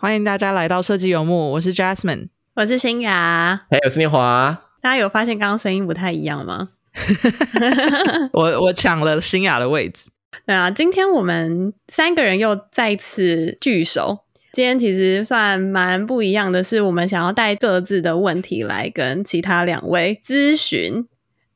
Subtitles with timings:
[0.00, 3.66] 欢迎大家来到设计游牧，我是 Jasmine，我是新雅。
[3.70, 4.58] 还有是念华。
[4.80, 6.70] 大家有发现刚刚声音不太一样吗？
[8.32, 10.08] 我我抢了新雅的位置。
[10.46, 14.20] 对啊，今天我们三个人又再次聚首。
[14.54, 21.06] 今天其实算蛮不一样的是，我们想要带各自的问题来跟其他两位咨询。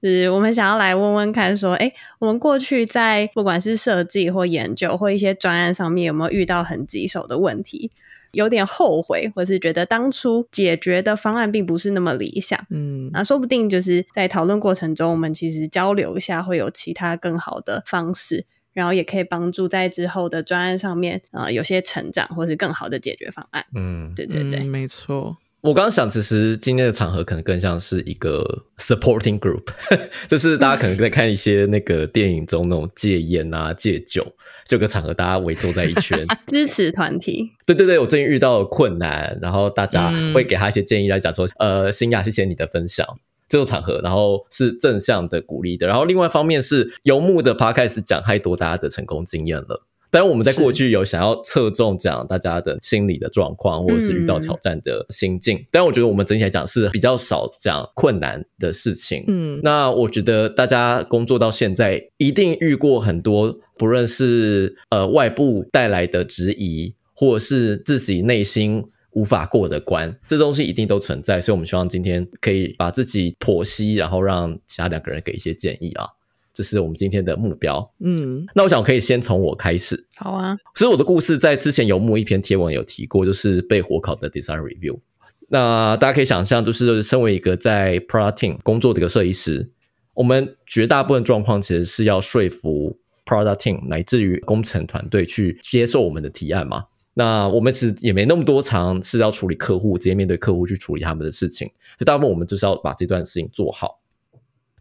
[0.02, 7.90] 是我们想要来问问看，说，哎，我们过去在不管是设计或研究或一些专案上面，有没有遇到很棘手的问题？
[8.34, 12.58] 有点后悔，或是觉得当初解决的方案并不是那么理想。
[12.70, 23.64] 嗯，那说不定就是在讨论过程中，我们其实交流一下，会有其他更好的方式，然后也可以帮助在之后的专案上面，呃，有些成长，或是更好的解决方案。
[23.74, 25.38] 嗯，对对对，没错。
[25.64, 29.64] 我刚刚想，其实今天的场合可能更像是一个 supporting group，
[30.28, 34.34] 就是大家可能在看一些那个电影中那种戒烟啊、戒酒，
[34.66, 37.50] 这个场合大家围坐在一圈， 支持团体。
[37.66, 43.06] 对对对，我最近遇到困难，然后大家会给他一些建议来讲说，呃，新雅，谢谢你的分享，
[43.48, 45.86] 这种场合，然后是正向的鼓励的。
[45.86, 49.86] 然后另外一方面是游牧的 podcast 讲太多大家的成功经验了。
[50.14, 55.60] 当然，我们在过去有想要侧重讲大家的心理的状况，或者是遇到挑战的心境。
[55.72, 59.24] 但我觉得我们整体来讲是比较少讲困难的事情。
[59.26, 68.84] 嗯，那我觉得大家工作到现在，一定遇过很多，不论是呃外部带来的质疑，或者是自己内心
[69.14, 71.40] 无法过的关，这东西一定都存在。
[71.40, 76.06] 所以，我们希望今天可以把自己剖析，然后让其他两个人给一些建议啊。
[76.54, 77.92] 这是我们今天的目标。
[77.98, 80.06] 嗯，那我想我可以先从我开始。
[80.14, 85.00] 好啊，所以我的故事在之前游牧一篇贴文有提过，就是被火烤的 design review。
[85.48, 89.70] 那大家可以想象，就是身为一个在 product team 工作的一个设计师，
[90.14, 96.84] 我们绝大部分状况其实是要说服 product team 乃至于工程团队去接受我们的提案嘛。
[97.16, 104.00] 那我们其实也没那么多长是要处理客户，直接面对客户去处理他们的事情，所以大部分我们就是要把这段事情做好。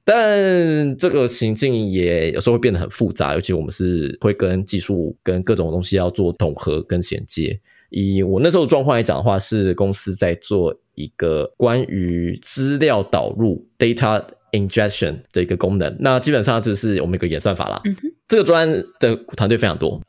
[0.06, 7.60] 但这个情境也有时候会变得很复杂，尤其我们是会跟技术跟各种东西要做统合跟衔接。
[7.90, 15.96] 以我那时候的状况来讲的话，是公司在做一个关于资料导入 （data ingestion） 的一个功能。
[16.00, 17.82] 那基本上就是我们一个演算法啦。
[18.28, 18.68] 这个专
[19.00, 20.02] 的团队非常多，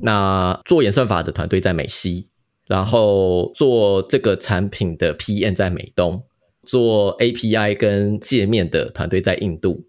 [0.00, 2.30] 那做演算法的团队在美西，
[2.66, 6.24] 然后做这个产品的 PM 在美东。
[6.66, 9.86] 做 API 跟界面的团队在印度，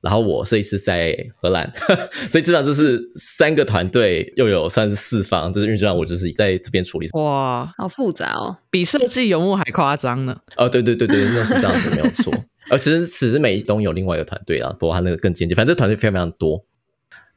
[0.00, 1.72] 然后我设计师在荷兰，
[2.30, 7.08] 所以基本上就是三个团队又有三十四方，就是运转我就是在这边处理。
[7.14, 10.36] 哇，好复杂哦，比设计游牧还夸张呢。
[10.56, 12.32] 哦，对对对对，那是这样子没有错。
[12.70, 16.64] 而其实其实美东有另外一个团队啊，不过他那个更间接，反正团队非常非常多。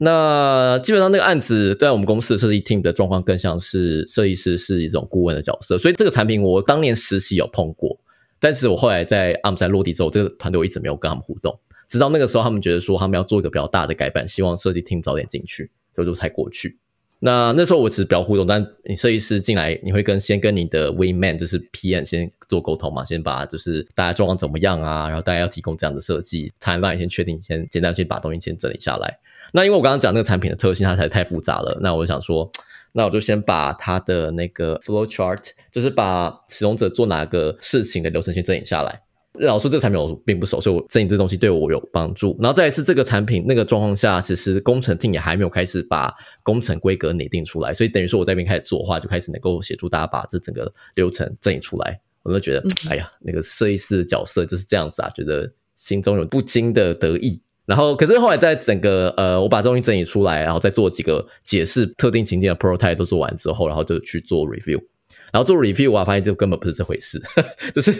[0.03, 7.99] 那基本上那个案子在我们公司的设计 team 的状况更像是设计师是一种顾问的角色，所以这个产品我当年实习有碰过。
[8.41, 16.79] 但是我后来在阿姆在落地之后，这个团队我一直没有跟他们互动，直到那个时候，他们觉得说他们要做一个比较大的改版，希望设计 team 早点进去，所以就才过去。
[17.19, 29.19] 那那时候我只是比较互动，但你设计师进来，你会跟先跟你的 w e man 就是 PM 先做沟通嘛，先把就是大家状况怎么样啊，然后大家要提供这样的设计，才能让你先确定，先简单先把东西先整理下来。
[29.53, 32.51] 那因为我刚刚讲那个产品的特性，它才太复杂了，那我想说。
[32.93, 35.39] 那我就先把它的那个 flow chart，
[35.71, 39.01] 就是把使用者做哪个事情的流程先整理下来。
[39.35, 42.37] 老实说，这个产品我并不熟，所以我整理这东西对我有帮助。
[42.41, 46.13] 然后再是这个产品那个状况下，其实工程 team 也还没有开始把
[46.43, 52.01] 工程规格拟定出来，所以等于说我这边开始做的话，就开始能够协助大家把这整个流程整理出来。
[52.23, 57.41] 我就觉得，哎呀，那个设计师的角色就是这样子啊，觉得心中有不禁的得意。
[57.65, 64.81] 然后，可是后来在整个呃，我把东西整理出来，然后再做几个解释特定情境的 prototype 都做完之后，然后就去做 review。
[65.31, 67.21] 然后做 review 啊，发现就根本不是这回事。
[67.73, 67.93] 就是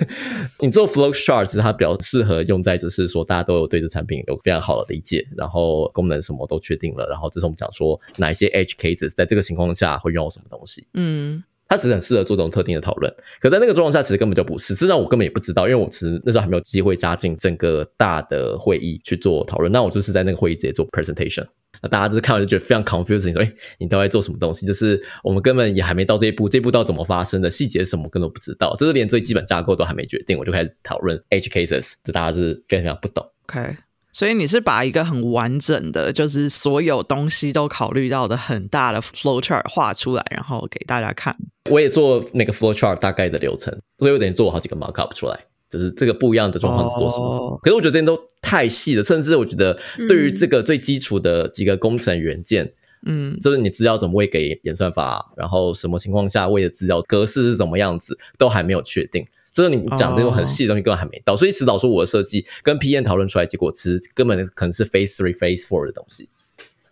[0.60, 10.86] 你做 flow charts，它比较适合用在就是说大家都有对这产品有非常好的理解，然后功能什么都确定了，然后这是我们讲说哪一些 edge cases 在这个情况下会用什么东西。
[10.96, 11.42] 嗯。
[11.72, 13.10] 它只是很适合做这种特定的讨论，
[13.40, 14.76] 可在那个状况下，其实根本就不是。
[14.76, 19.72] 实际上，我根本也不知道，因为我其实那时候还没有机会加进整个大的会议去做讨论。
[19.72, 21.48] 那我就是在那个会议直接做 presentation，
[21.82, 28.76] 那大家就是看完就觉得非常 confusing，说：“哎，你都在做什么东西？”就是我们根本也还没到这一步，这一步到怎么发生的细节什么，根本不知道。
[28.76, 33.26] 就是连最基本架构都还没决定，我就开始讨论 edge cases，就大家是非常非常不懂。
[33.48, 33.78] OK。
[34.12, 41.36] 所以你是把一个很完整的，就是所有东西都考虑到的很大的 flow chart 画出来，然后给大家看。
[41.70, 47.58] 我也做那个 flow chart 大概的流程，所以我等于做好几个 markup 出来，就是这个不一样的状况是做什么。
[47.64, 52.74] 可是我觉得这些都太细了，甚至我觉得对于这个最基础的几个工程元件，
[53.06, 59.26] 嗯就是你资料怎么喂给演算法，然后什么情况下喂的资料格式是怎么样子，都还没有确定。
[59.54, 66.30] 这个你讲这种很细的东西根本还没到，所以迟早说我的设计跟 P N 讨论出来，结果其实根本可能是 Phase Three、Phase Four 的东西。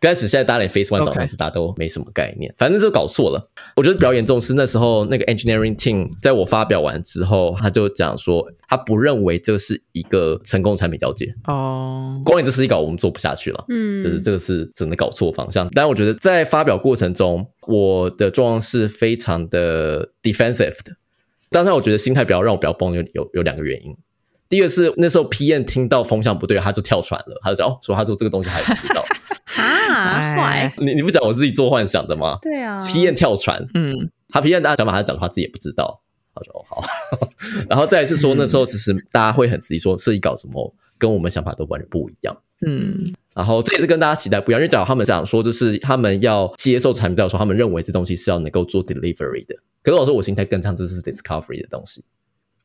[0.02, 3.50] 开始现在大家连 Phase One 长样子大家都没什么概念，反正就搞错了。
[3.76, 11.36] 我觉得比较严重是那时候那个 Engineering Team 在我发表完之后，他就讲说他不认为这是一个成功产品交接。
[11.48, 15.70] 哦，光你这设计稿我们做不下去了，嗯，就是这个是真的搞错方向。
[15.74, 20.96] 但我觉得在发表过程中，我的状况是非常的 defensive 的。
[21.50, 23.96] 当然，我觉得心态比较让我比较崩，有有有两个原因。
[24.48, 29.04] 第一个是那时候 PM 听到风向不对，他就跳船了，他就讲哦，说他说这个东西还不知道。
[29.94, 36.02] 啊，你你不讲我自己做幻想的吗对啊？PM 跳船，嗯他 PM 大家讲法，他讲的话自己也不知道。
[36.34, 36.84] 他说哦好，
[37.70, 42.38] 然后再来是说那时候其实大家会很质疑说设计搞什么跟我们想法都完全不一样。
[42.62, 49.56] 嗯然后这也是跟大家期待不一样，因为假如他们讲说，就是他们要接受产品的时候，他们认为这东西是要能够做 delivery 的。
[49.82, 52.04] 可是我说我心态更像这是 discovery 的东西。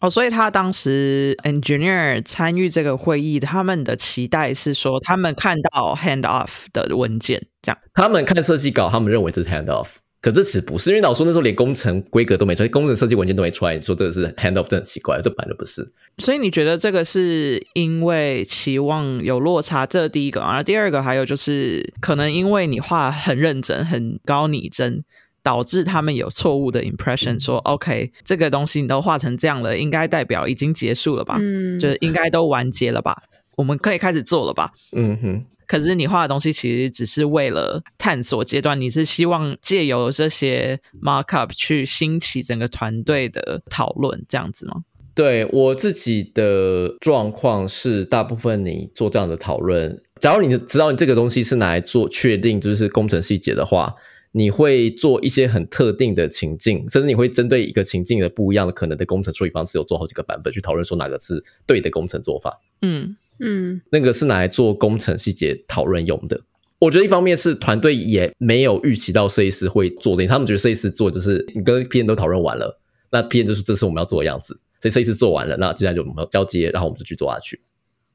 [0.01, 7.79] 哦，所以他当时 engineer 参与这个会议，他们的期待是说，他们看到 hand off 的文件，这样。
[7.95, 15.93] 他们看设计稿，他们认为这是 hand off，可这其实不是，因为老说那时候连工程规格都没出来，工程设计文件都没出来，你说这个是 hand off，这很奇怪，这本来就不是。
[16.17, 20.41] 所以你觉得这个是因为期望有落差，这第一个。
[20.41, 25.05] 然后第二个还有就是，可能因为你画很认真、很高拟真，
[25.43, 31.37] 导致他们有错误的 impression，说 OK 这个东西你都画成这样了，应该代表已经结束了吧？
[31.38, 33.15] 嗯，就是应该都完结了吧？
[33.59, 34.73] 我们可以开始做了吧？
[34.97, 44.82] 嗯哼，可是你画的东西其实只是为了探索阶段，你是希望借由这些 markup 去兴起整个团队的讨论，这样子吗？
[45.14, 53.94] 对我自己的状况是，大部分你做这样的讨论，假如你知道你这个东西是拿来做确定，就是工程细节的话，
[54.32, 62.61] 你会做一些很特定的情境，甚至你会针对一个情境的不一样的可能的工程处理方式，有做好几个版本去讨论说哪个是对的工程做法。
[62.82, 66.41] 嗯嗯那个是拿来做工程细节讨论用的。
[66.81, 72.79] 我觉得一方面是团队也没有预期到设计师会做这些，他们觉得设计师做就是你跟 PM 都讨论完了，
[73.11, 77.63] 那 PM 就是这是我们要做的样子，所以设计师做完了，那接下来就我们要交接，然后我们就去做下去。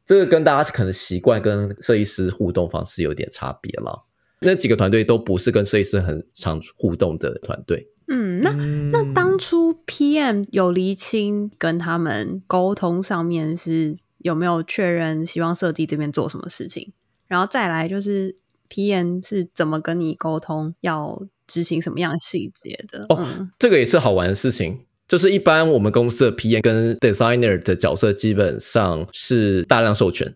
[0.05, 4.05] 这个跟大家可能习惯跟设计师互动方式有点差别了。
[4.41, 16.91] 那几个团队都不是跟设计师很常互动的团队，嗯，那嗯那当初 PM 有厘清跟他们沟通上面是有没有确认希望设计这边做什么事情，
[17.27, 18.35] 然后再来就是
[18.69, 23.05] PM 是怎么跟你沟通要执行什么样细节的？
[23.09, 24.85] 哦嗯这个也是好玩的事情。
[25.07, 30.35] 就是一般我们公司的 PM 跟 designer 的角色基本上是大量授权，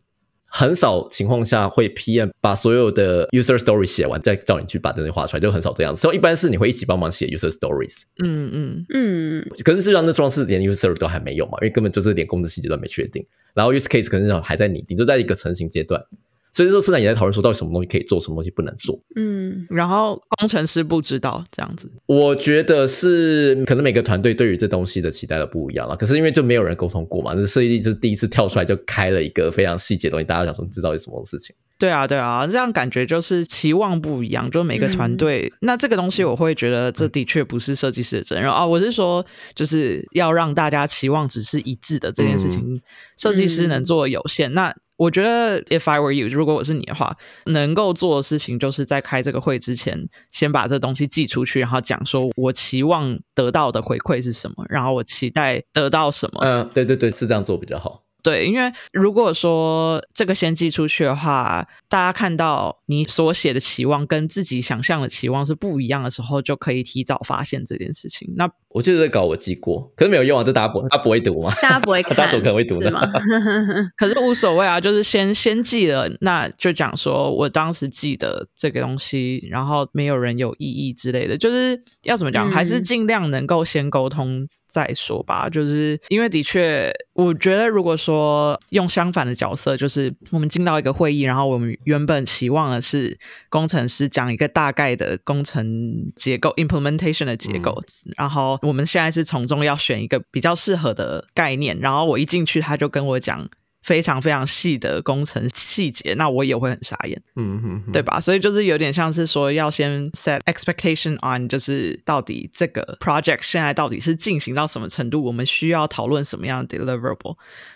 [0.55, 6.01] 很少情况下会 PM 把所有的 user story 写完，再叫你去把这东西画出来，就很少这样子。
[6.03, 16.05] 所以一般是你会一起帮忙写 user stories，嗯嗯嗯可是事实上那装饰连 user 都还没有嘛，因为根本就是连工程细节都没确定，然后 use case 可能还在拟定，就在一个成型阶段。
[16.53, 18.97] 所以说，市场也在讨论说，到底什么东西可以做，什么东西不能做。
[19.15, 25.95] 嗯然后工程师不知道这样子，我觉得是可能每个团队对于这东西的期待都不一样了。
[25.95, 31.55] 可是因为就没有人沟通过嘛，那设计就是第一次跳出来就开了一个非常细节的东西，大家想说你知道是什么事情？
[31.79, 35.51] 对啊对啊，这样感觉就是期望不一样，就是每个团队。
[35.61, 39.25] 那这个东西我会觉得这的确不是设计师的责任啊，我是说
[39.55, 42.79] 就是要让大家期望只是一致的这件事情，
[43.17, 44.53] 设计师能做的有限。
[44.53, 56.41] 那我觉得，if I were you，如果我是你的话，能够做的事情就是在开这个会之前，先把这东西寄出去，然后讲说我期望得到的回馈是什么，然后我期待得到什么。
[56.43, 58.03] 嗯，对对对，是这样做比较好。
[58.23, 68.33] 对，因为如果说这个先寄出去的话，大家看到你所写的期望跟自己想象的期望是不一样的时候，就可以提早发现这件事情。
[68.37, 71.53] 那我记得这稿我寄过，可是没有用啊，这大家不大家不会读吗？
[71.61, 72.89] 大家不会看， 大家怎么可能会读呢
[73.19, 73.91] 是？
[73.97, 85.47] 可是无所谓啊，就是先先寄了，那就讲说我当时寄的这个东西，然后没有人有异议之类的，就是要怎么讲，嗯还是尽量能够先沟通再说吧。
[85.47, 93.15] 就是因为的确，我觉得如果说用相反的角色，就是我们进到一个会议，然后我们原本期望的是
[93.49, 97.79] 工程师讲一个大概的工程结构 implementation 的结构，
[98.17, 103.47] 然后我们现在是从中要选一个比较适合的概念，然后我一进去他就跟我讲。
[103.83, 108.19] 非常非常细的工程细节，那我也会很傻眼，嗯哼，对吧？
[108.19, 117.35] 所以就是有点像是说要先 set expectation on，就是到底这个 project 现在到底是进行到什么程度，我们需要讨论什么样的 deliverable。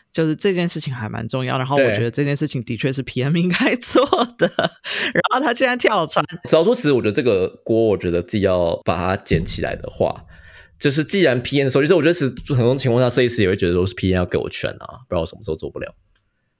[0.09, 4.03] 就是这件事情还蛮重要，然后我觉得这件事情的确是 PM 应该 做
[4.37, 4.49] 的，
[5.13, 6.25] 然后他竟然跳船。
[6.49, 10.23] 早说，其实我觉得这个锅，我觉得自己要把它捡起来的话，
[10.79, 15.95] 就是既然 P N 的时候，其实我觉得是很多情况下设计师也会觉得说是 P N 要给我权啊，不知道我什么时候做不了。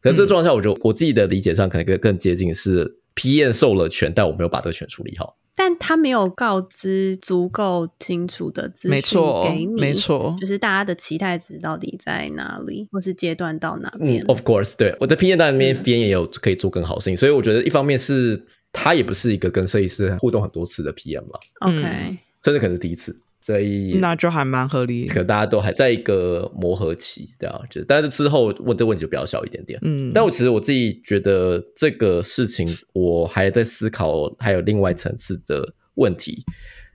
[0.02, 5.38] 可能这个状况下，我觉得我自己的理解上可能更更接近是 P N 受了权，但我没有把这个权处理好。
[5.56, 18.40] 但他没有告知足够清楚的资讯给你，没错，就是大家的期待值到底在哪里，或是阶段到哪边？Of course，对，我在 P N 里面 P N 也有可以做更好的事情，所以我觉得一方面是
[18.72, 23.20] 他也不是一个跟设计师互动很多次的 P M 吧，OK，甚至可能是第一次。
[23.40, 29.80] 所以那就还蛮合理，可能大家都还在一个磨合期，对啊，就但是之后问这问题就比较小一点点。
[29.84, 36.44] 嗯，但我其实我自己觉得这个事情，我还在思考，还有另外层次的问题，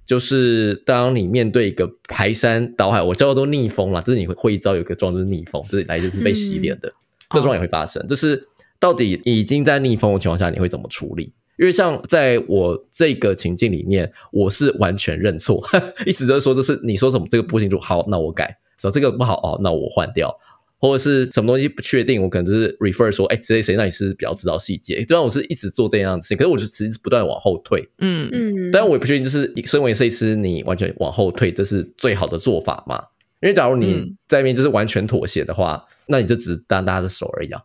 [0.05, 6.93] 就是当你面对一个排山倒海，我叫做逆风了，就是你会会一招有个状就是逆风，就是来就是被洗脸的，
[7.31, 8.07] 这状也会发生。
[8.07, 8.47] 就是
[8.79, 11.33] 到底已经在逆风的情况下，你会怎么处理？
[11.63, 15.65] 因为像在我这个情境里面，我是完全认错，
[16.05, 18.47] 意思就是说，就是你说什么这个不清楚，好，那我改；
[18.81, 20.37] 说这个不好哦，那我换掉，
[20.81, 25.01] 或者是什么东西不确定，我可能就是 refer 说，哎，谁谁谁，那你是比较知道细节。
[25.07, 27.89] 虽然我是一直做这样的事情，可是我就其实不断往后退。
[27.99, 33.01] 嗯嗯，但我也不确定，就是身为设计师，你完全往后退，这是最好的做法嘛？
[33.41, 37.63] 因为假如你在那边就是完全妥协的话，那你就只当大家的手而已啊。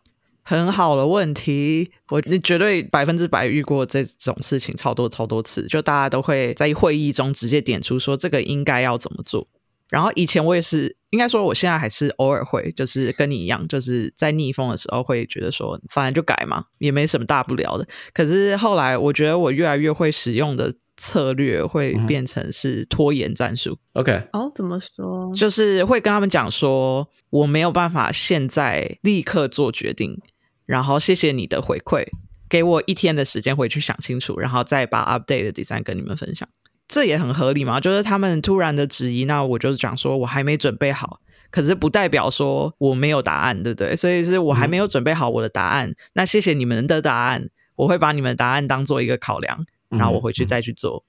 [0.48, 9.46] 很好的问题，我你绝对百分之百遇过这种事情超多超多次，就大家都会在会议中直接点出说这个应该要怎么做。
[9.90, 17.86] 然后以前我也是，应该说我现在还是偶尔会，就是跟你一样，就是在逆风的时候会觉得说，反正就改嘛，也没什么大不了的。
[18.14, 23.76] 可是后来我觉得我越来越会使用的策略会变成是拖延战术。
[23.92, 25.30] OK，哦，怎么说？
[25.34, 30.18] 就是会跟他们讲说，我没有办法现在立刻做决定。
[30.68, 32.04] 然后谢谢你的回馈，
[32.46, 36.46] 给我一天的时间回去想清楚，然后再把 update 的 design 跟你们分享，
[36.86, 37.80] 这也很合理嘛。
[37.80, 41.20] 就是他们突然的质疑，那我就是讲说我还没准备好，
[41.50, 43.96] 可是不代表说我没有答案，对不对？
[43.96, 45.90] 所以是我还没有准备好我的答案。
[46.12, 51.02] 那谢谢你们的答案，我会把你们的答案当做一个考量，然后我回去再去做。
[51.06, 51.07] 嗯，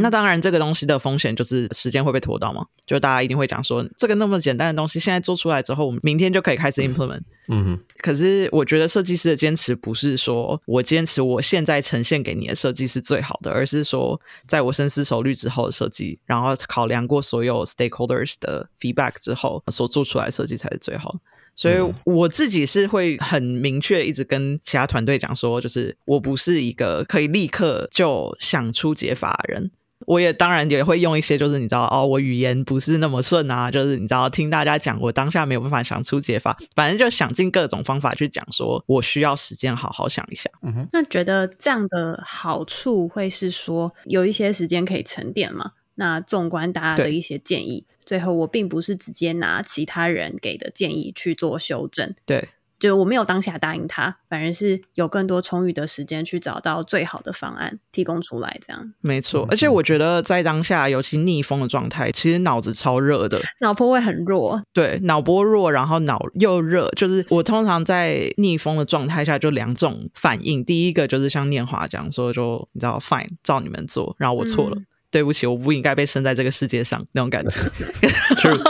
[0.00, 2.64] 那当然，这个东西的风险就是时间会被拖到嘛。
[2.86, 7.20] 就大家一定会讲说，这个那么简单的东西，现在做出来之后，我们明天就可以开始 implement。
[7.48, 7.78] 嗯哼。
[7.98, 21.18] 可是我觉得设计师的坚持不是说我坚持我现在呈现给你的设计是最好的，而是说在我深思熟虑之后的设计，然后考量过所有 stakeholders 的 feedback 之后所做出来的设计才是最好的。
[21.54, 29.70] 所以我自己是会很明确一直跟其他团队讲说，就是我不是一个可以立刻就想出解法的人。
[30.06, 40.48] 我也当然也会用一些，就是你知道哦，我语言不是那么顺啊，就是你知道听大家讲，我当下没有办法想出解法，反正就想尽各种方法去讲，说我需要时间好好想一下。
[40.62, 45.72] 嗯哼，那觉得这样的好处会是说有一些时间可以沉淀嘛？
[46.00, 47.84] 那纵观大家的一些建议。
[48.06, 59.46] 最后，我并不是直接拿其他人给的建议去做修正，对，就我没有当下答应他，反而是有更多充裕的时间去找到最好的方案提供出来，这样没错。
[59.50, 74.76] 而且我觉得在当下，尤其逆风的状态，其实脑子超热的，脑波会很弱，对，脑波弱，然后脑又热，就是我通常在逆风的状态下就两种反应，第一个就是像念华讲说，就你知道，fine，照你们做，然后我错了。
[75.10, 77.50] 对不起，我不应该被生在这个世界上那种感觉。
[77.72, 77.90] 是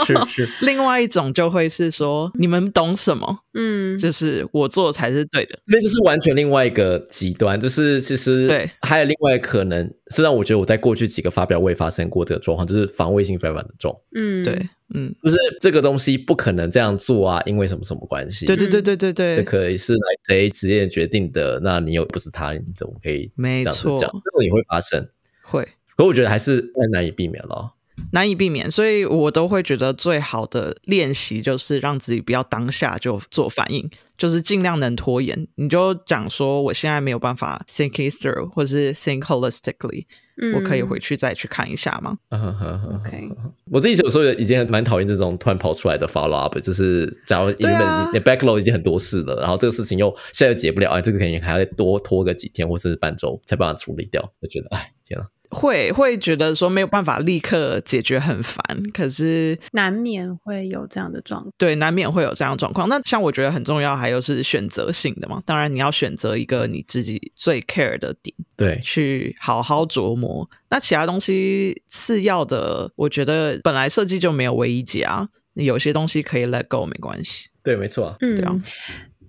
[0.06, 0.48] 是 是。
[0.62, 3.40] 另外一种就会是说，你们懂什么？
[3.54, 5.58] 嗯，就是我做才是对的。
[5.66, 14.00] 那就是完全另外一个极端，就是其实对，还有另外可能是让我觉得我在过去几个发表会发生过这个状况，就是防卫性非常的重。
[14.14, 14.54] 嗯，对，
[14.94, 18.46] 嗯，就是这个东西不可能这样做啊，因为什么什么关系？
[18.46, 21.60] 对对对对对对，这可以是来谁职业决定的？
[21.62, 25.06] 那你又不是他，你怎么可以没错这种也会发生，
[25.42, 25.68] 会。
[26.00, 27.74] 可我觉得还是难以避免了，
[28.12, 35.46] 难以避免，所以我都会觉得最好的练习就是让自己不要当下就做反应，就是尽量能拖延。
[35.56, 40.06] 你就讲说，我现在没有办法 think it through，或是 think holistically，
[40.54, 43.28] 我可以回去再去看一下吗？OK，
[43.70, 55.26] 我自己有时候已经蛮讨厌这种突然跑出来的 follow up，就是假如原本你 backlog 已经很多事了，然后这个事情又现在又解不了，哎，这个肯定还要再多拖个几天或者是半周才把它处理掉，就觉得哎，天啊！
[55.50, 58.62] 会会觉得说没有办法立刻解决，很烦。
[58.94, 62.88] 可是难免会有这样的状况，对，难免会有这样状况。
[62.88, 65.42] 那像我觉得很重要，还有是选择性的嘛。
[65.44, 70.48] 当然，你要选择一个你自己最 care 的点，对，去好好琢磨。
[70.70, 75.28] 那其他东西次要的，我觉得本来设计就没有唯一解啊。
[75.54, 77.48] 有些东西可以 let go，没关系。
[77.64, 78.54] 对，没错，嗯，对啊。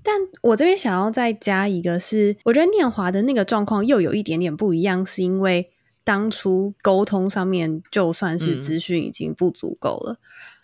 [0.03, 5.71] 但我这边想要再加一个，是我觉得念华的那个状况又有一点点不一样，是因为
[6.03, 10.17] 当初沟通上面就算是资讯已经不足够了。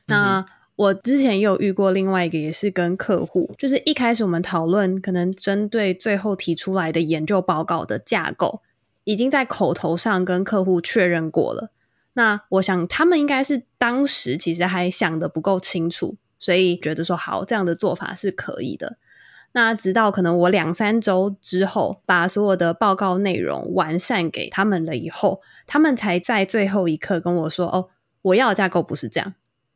[0.08, 8.62] 那我之前也有遇过另外一个，也是跟客户，就是一开始我们讨论，可能针对最后提出来的研究报告的架构，
[9.03, 11.72] 已经在口头上跟客户确认过了。
[12.13, 18.98] 那我想他们应该是当时其实还想的不够清楚，所以觉得说好这样的做法是可以的。
[19.54, 27.89] 那直到可能我两三周之后，把所有的报告内容完善给他们了以后，他们才在最后一刻跟我说：“哦，
[28.22, 29.34] 我要的架构不是这样，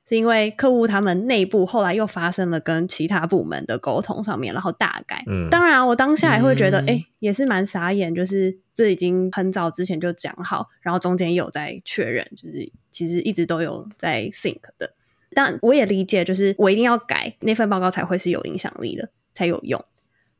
[0.08, 14.94] 是因为客户他们内部后来又发生了跟其他部门的沟通上面，然后大改。”嗯，当然，我当下也会觉得，哎，也是蛮傻眼，就是这已经很早之前就讲好，然后中间有在确认，就是其实一直都有在 think 的。
[15.34, 19.10] 但我也理解，就是我一定要改那份报告才会是有影响力的。
[19.34, 19.84] 才有用，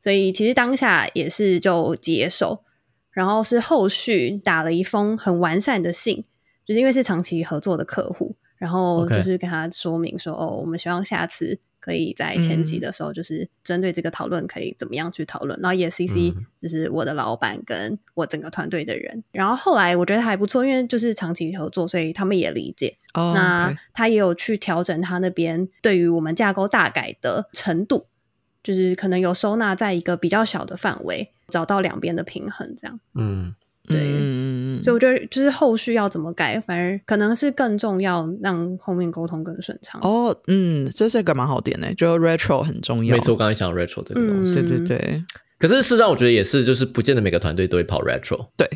[0.00, 2.62] 所以其实当下也是就接受，
[3.10, 6.24] 然后是后续打了一封很完善的信，
[6.64, 28.06] 就是因为是长期合作的客户，然后就是跟他说明说，哦，我们希望下次可以在前期的时候，就是针对这个讨论可以怎么样去讨论，然后也 C C 就是我的老板跟我整个团队的人，然后后来我觉得还不错，因为就是长期合作，所以他们也理解，那他也有去调整他那边对于我们架构大改的程度。
[28.62, 33.00] 就是可能有收纳在一个比较小的范围，找到两边的平衡，这样。
[33.14, 33.54] 嗯，
[33.88, 34.00] 对。
[34.82, 40.00] 所以我觉得，就是后续要怎么改，反而可能是更重要，让后面沟通更顺畅。
[40.02, 43.16] 哦，嗯，这是一个蛮好点呢，就 retro 很重要。
[43.16, 45.24] 没错，我刚才想 retro 这个东西，对对对。
[45.58, 48.48] 可是事实上，我觉得也是，就是不见得每个团队都会跑 retro。
[48.56, 48.68] 对。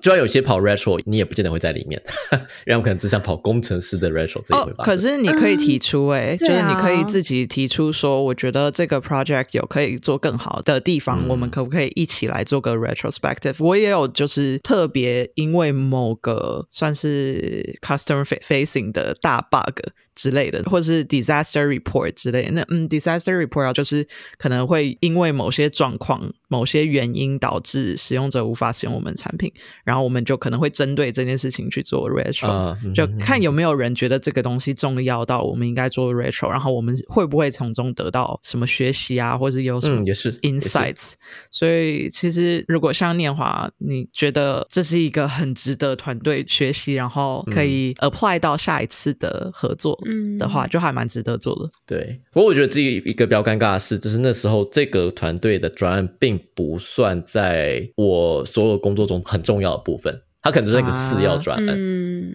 [0.00, 2.00] 就算有些跑 retro，你也不见得会在里面，
[2.64, 4.84] 然后可能只想跑工程师的 retro 这一回吧。
[4.84, 13.64] 可是你可以提出，哎，就是你可以自己提出说，我觉得这个 project 有可以做更好的地方，我们可不可以一起来做个 retrospective？
[13.64, 19.80] 我也有就是特别因为某个算是 customer facing 的大 bug
[20.14, 22.52] 之类的，或者是 disaster report 之类的。
[22.52, 24.06] 那嗯，disaster report 就是
[24.38, 29.52] 可能会因为某些状况、某些原因导致使用者无法使用我们产品。
[29.90, 41.14] 然后我们就可能会针对这件事情去做 retro，就看有没有人觉得这个东西重要到我们应该做 retro，然后我们会不会从中得到什么学习啊，或者有什么也是 insights。
[41.50, 49.98] 所以其实如果像念华，你觉得这是一个很值得团队学习，然后可以 apply 到下一次的合作
[50.38, 51.68] 的话，就还蛮值得做的。
[51.84, 59.79] 对，不过我觉得自己一个比较尴尬的事，就是那时候这个团队的专案并不算在我所有工作中很重要。
[59.80, 61.78] 部分，它可能是一个次要专案，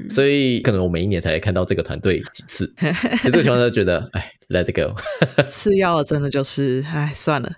[0.10, 2.74] 所以可能我每一年才看到这个团队几次。
[2.78, 4.94] 其实这个情况就，觉得哎，let it go。
[5.48, 7.52] 次要真的就是，哎，算了，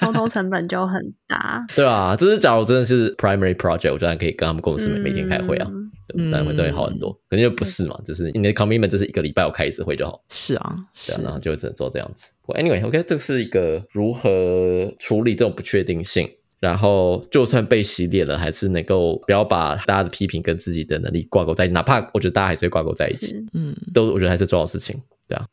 [0.00, 1.64] 沟通成本就很大。
[1.74, 5.68] 对啊，就是假如真的是 primary project，我觉得可以跟他们公司每每天开会啊，
[6.16, 7.12] 当然会这会好很多。
[7.28, 10.22] 可能就不是嘛，就是你的 commitment 就是一个礼拜我开一次会就好。
[10.28, 12.30] 是啊，是啊，然后就只能做这样子。
[12.46, 16.30] Anyway，OK，这是一个如何处理这种不确定性。
[16.60, 21.74] 然后，就算被洗脸了，还是能够不要把大家的批评跟自己的能力挂钩在一起。
[21.74, 25.46] 哪怕我觉得大家还是会挂钩在一起，嗯，都我觉得还是重要事情，对啊。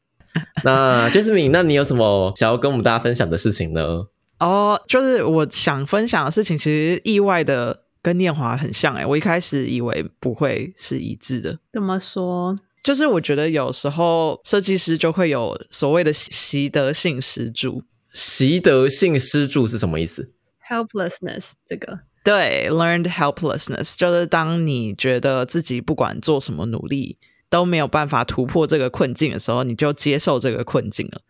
[0.64, 4.08] 那 Jasmine，那你有什么想要跟我们大家分享的事情呢？
[4.40, 9.06] 哦，就是我想分享的事情，其实意外的跟念华很像哎。
[9.06, 12.58] 我一开始以为不会是一致的，怎么说？
[12.84, 17.84] 就是我觉得有时候设计师就会有所谓的习得性失助。
[18.12, 20.32] 习得性失助是什么意思
[20.70, 31.22] ？Helplessness，这个对，learned helplessness 就是当你觉得自己不管做什么努力都没有办法突破这个困境的时候，你就接受这个困境了。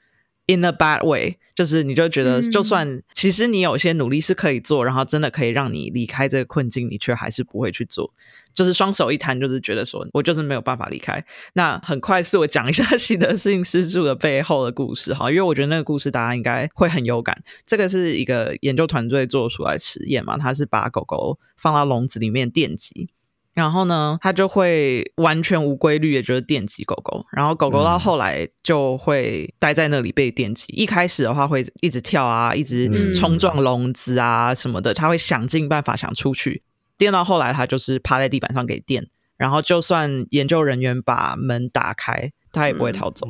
[0.48, 8.13] In a bad way，就是你就觉得，就算其实你有些努力是可以做，然后真的可以让你离开这个困境，你却还是不会去做。
[8.56, 11.24] 就是双手一摊，就是觉得说我就是没有办法离开。
[11.54, 17.44] 那很快速我讲一下 习得性失助的背后的故事哈，因为我觉得那个故事大家应该会很有感。
[17.65, 23.10] 这个是一个研究团队做出来实验嘛，他是把狗狗放到笼子里面电击，
[23.54, 27.26] 然后呢，它就会完全无规律的，就是电击狗狗。
[27.32, 30.65] 然后狗狗到后来就会待在那里被电击。
[30.70, 36.63] 一开始的话会一直跳啊，一直冲撞笼子啊什么的，它会想尽办法想出去。
[36.97, 43.27] 电到后来他就是趴在地板上给电，然后就算研究人员把门打开，他也不会逃走。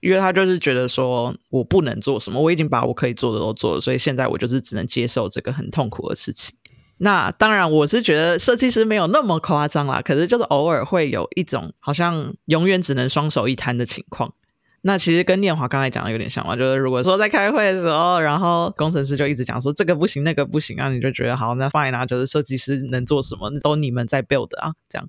[0.00, 6.54] 因为他就是觉得说，我不能做什么，我已经把我可以做的都做了，所以现在我就是只能接受这个很痛苦的事情。
[6.98, 14.32] 那当然，我是觉得设计师没有那么夸张啦，可是就是偶尔会有一种好像永远只能双手一摊的情况。
[14.86, 25.08] 那其实跟念华刚才讲的有点像嘛，就是如果说在开会的时候，然后工程师就一直讲说这个不行，那个不行，然后你就觉得好，那 fine 啊，就是设计师能做什么都你们在 build 啊，这样。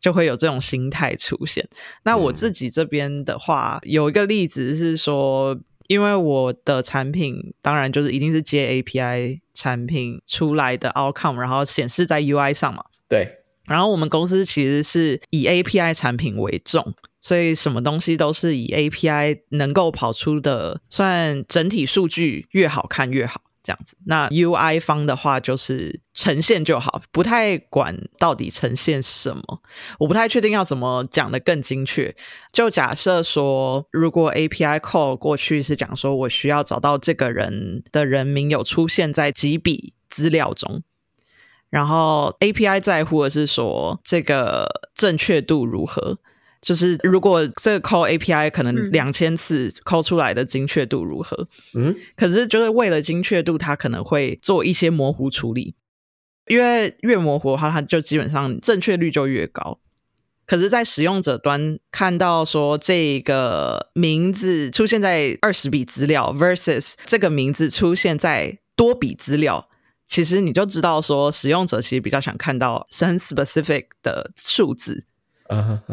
[0.00, 1.66] 就会有这种心态出现。
[2.02, 12.84] 那我自己这边的话，有一个例子是说，因为我的产品当然就是一定是接 API 产品出来的 outcome，然后显示在 UI 上嘛。
[13.08, 13.38] 对。
[13.64, 16.92] 然后我们公司其实是以 API 产品为重，
[17.24, 23.40] 所以什么东西都是以 API 能够跑出的，算整体数据越好看越好。
[23.62, 29.62] 这样子，那 UI 方的话就是呈现就好，不太管到底呈现什么。
[30.00, 32.14] 我不太确定要怎么讲的更精确。
[32.52, 40.82] 就假设说，如果 API call 过去是讲说我需要找到这个人的人名有出现在几笔资料中，
[41.70, 46.18] 然后 API 在乎的是说这个正确度如何。
[46.64, 51.46] 就是如果这个 call API 可能两千次 call 出来的精确度如何？
[51.74, 55.74] 嗯，可是就是为了精确度，它可能会做一些模糊处理，
[56.46, 59.78] 因为越模糊的话，它就基本上正确率就越高。
[60.46, 69.68] 可是，在使用者端看到说这个名字出现在二十笔资料 versus 这个名字出现在多笔资料，
[70.06, 75.06] 其实你就知道说使用者其实比较想看到很 specific 的数字。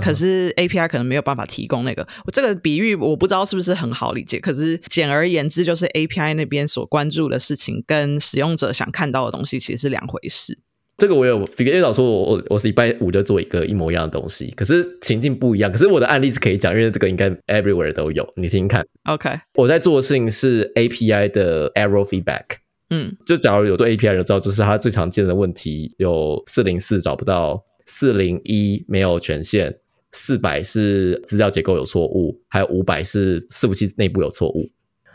[0.01, 4.39] 可是 API 可能没有办法提供那个，我这个比喻我不知道是不是很好理解。
[4.39, 10.59] 可是简而言之，就是 API 那边所关注的事情跟使用者想看到的东西其实是两回事。
[10.97, 15.71] 这个我有 figure out 说，我我我是礼拜五就做一个一模一样的东西，可是情境不一样。
[15.71, 18.85] 可是我的案例是可以讲，因为这个应该 everywhere 都有，你听听看。
[19.05, 22.43] OK，我在做的事情是 API 的 error feedback。
[22.91, 27.63] 嗯，就假如有做 API 的知道，就是它最常见的问题有四零四找不到。
[27.85, 29.79] 四零一没有权限，
[30.11, 34.69] 四百是资料结构有错误，还有五百是伺服器内部有错误。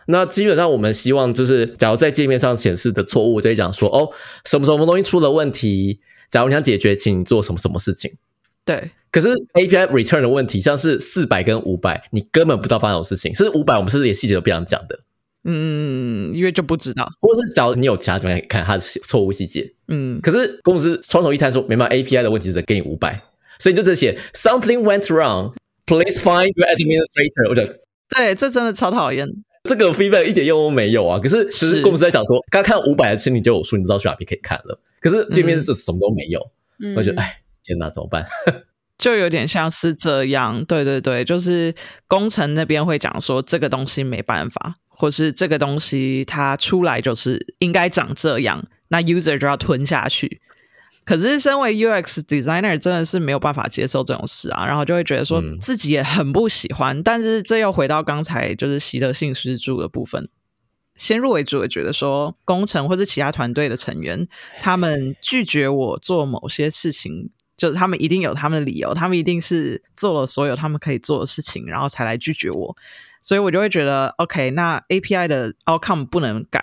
[0.08, 4.10] 那基本上我们希望就是，假如在界面上显示的错误，就会讲说哦，
[4.44, 6.00] 什么什么东西出了问题。
[6.30, 8.12] 假如你想解决，请你做什么什么事情。
[8.64, 8.90] 对。
[9.10, 13.34] 可是 API return 的问题，像是四百跟五百，你根本不知道发生什么事情。
[13.34, 15.00] 甚至五百，我们甚至连细节都不想讲的。
[15.48, 23.22] 嗯，因为就不知道，或者是假如你有其他地方可以看它的错误细节，嗯，可是公司双手一摊说，没办法，API 的问题是给你五百，
[23.60, 27.48] 所以你就只写 something went wrong，please find your administrator。
[27.48, 27.78] 我觉得，
[28.08, 29.28] 对，这真的超讨厌，
[29.68, 31.20] 这个 feedback 一点用都没有啊。
[31.20, 34.80] 可是其实公司在讲说，刚看五百的心里就有数，你知道去哪边可以看了。
[35.00, 36.40] 可是界面是什么都没有，
[36.96, 38.26] 我觉得，哎，天哪，怎么办？
[38.98, 41.72] 就有点像是这样，对对对，就是
[42.08, 44.76] 工程那边会讲说，这个东西没办法。
[44.96, 50.40] 或是这个东西它出来就是应该长这样，那 user 就要吞下去。
[51.04, 57.00] 可是身为 UX designer 真的是没有办法接受这种事啊，然后就会觉得说自己也很不喜欢。
[57.02, 60.28] 但是这又回到刚才就是习得性失助的部分，
[60.96, 64.26] 先入为主的觉得说工程或是其他团队的成员，
[64.60, 72.76] 他们拒绝我做某些事情，就是他们一定有他们的理由，他们一定是做了所有他们可以做的事情，然后才来拒绝我。
[73.26, 76.62] 所以我就会觉得，OK，那 API 的 outcome 不能改。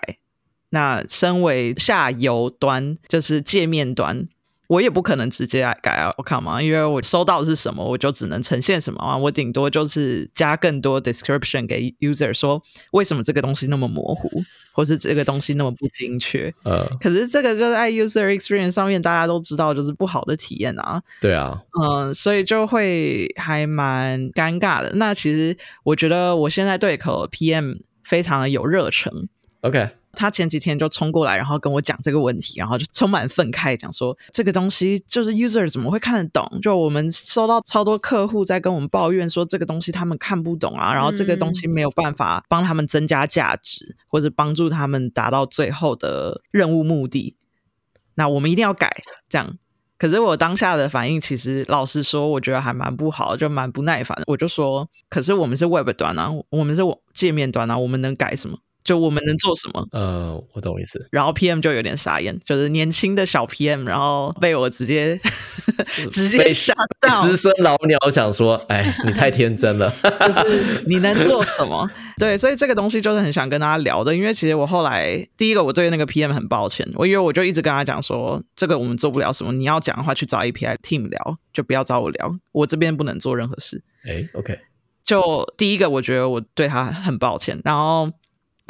[0.69, 4.30] 那身为下游端，就是界面端。
[4.73, 9.15] 我也不可能直接改 outcome 嘛，因为我收到的是什么，我就只能呈现什么嘛。
[9.15, 12.59] 我顶多就是加更多 description 给 user 说
[12.91, 14.27] 为什么这个东西那么模糊，
[14.71, 16.51] 或是这个东西那么不精确。
[16.63, 20.99] 呃，可是这个就是在 user experience 上面，大家都知道就是不好的体验啊。
[21.21, 24.93] 对啊，嗯，所以就会还蛮尴尬的。
[24.95, 29.29] 那其实我觉得我现在对口 PM 非常的有热忱。
[29.62, 29.89] OK。
[30.13, 36.60] 他前几天就冲过来，然后跟我讲这个问题，然后就充满愤慨，讲说这个东西就是 user 怎么会看得懂？
[36.62, 47.36] 就我们收到超多客户在跟我们抱怨说这个东西他们看不懂啊，然后这个东西没有办法帮他们增加价值，或者帮助他们达到最后的任务目的。
[48.15, 48.95] 那我们一定要改，
[49.28, 49.58] 这样。
[49.97, 54.21] 可是我当下的反应，其实老实说，我觉得还蛮不好，就蛮不耐烦。
[54.28, 56.82] 我就说，可是我们是 web 端啊，我们是
[57.13, 58.60] 界面端啊，我们能改什么？
[58.83, 59.87] 就我们能做什么？
[59.91, 61.07] 呃，我懂意思。
[61.11, 65.17] 然后 PM 就有点傻眼，就是年轻的小 PM，然后被我直接
[66.11, 69.93] 直接被吓到，资深老鸟想说，哎，你太天真了。
[70.27, 71.89] 就是你能做什么？
[72.19, 83.81] 对，所以这个东西就是很想跟大家聊的，因为其实我后来第一个我对那个 PM 很抱歉，我因为我就一直跟他讲说，这个我们做不了什么，你要讲的话去找 API team 聊，就不要找我聊，我这边不能做任何事。
[84.05, 84.59] 哎，OK，
[85.03, 88.09] 就第一个，我觉得我对他很抱歉，然后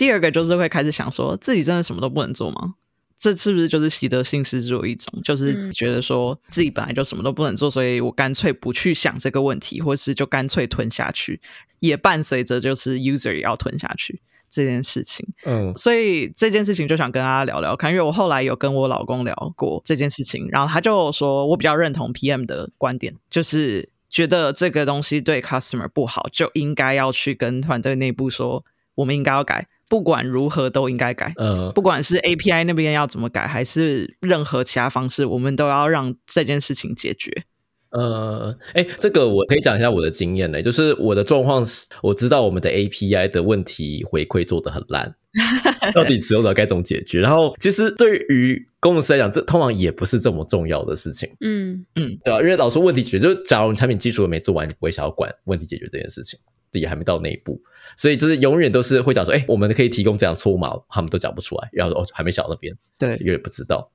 [0.04, 2.74] 第二个就是会开始想说，自己真的什么都不能做吗？
[3.18, 5.22] 这是不是就是习得性失助一种？
[5.24, 11.39] 就是觉得说自己本来就什么都不能做，所以我干脆不去想这个问题，或是就干脆吞下去，
[11.80, 15.26] 也伴随着就是 user 也要吞下去这件事情。
[15.46, 31.34] 嗯所以这件事情就想跟大家聊聊看，因为我后来有跟我老公聊过这件事情，然后他就说我比较认同 PM 的观点，就是觉得这个东西对 customer 不好，就应该要去跟团队内部说，我们应该要改，不管如何都应该改。
[31.38, 37.43] 呃，不管是 API 那边要怎么改，还是任何其他方式，我们都要让这件事情解决。
[37.91, 45.15] 呃，哎，这个我可以讲一下我的经验呢，就是我的状况是，我知道我们的 API 的问题回馈做得很烂，
[45.93, 47.19] 到底使用者该怎么解决？
[47.19, 52.41] 然后其实对于工程师来讲，这通常也不是这么重要的事情，嗯嗯对吧？
[52.41, 56.39] 因为老说问题解决，就是假如你产品基础没做完，你不会想要管问题解决这件事情，
[56.72, 57.62] 自己还没到那一步，
[57.96, 63.92] 所以就是永远都是会讲说，哎，我们可以提供这样错码，他们都讲不出来，然后哦，还没想到那边，对，有点不知道。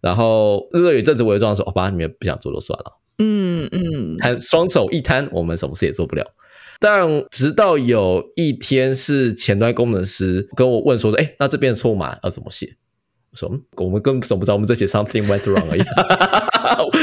[0.00, 2.98] 然后如果有一阵子我也这样说，好吧，你们不想做就算了。
[3.18, 6.24] 嗯嗯，摊双手一摊，我们什么事也做不了。
[6.80, 12.76] 但直到有一天，是前端工程师跟我问说：“说，哎，那这边的错码要怎么写？”
[13.30, 15.80] 我说：“嗯我们根本什么不知道，我们在写 something went wrong 而已，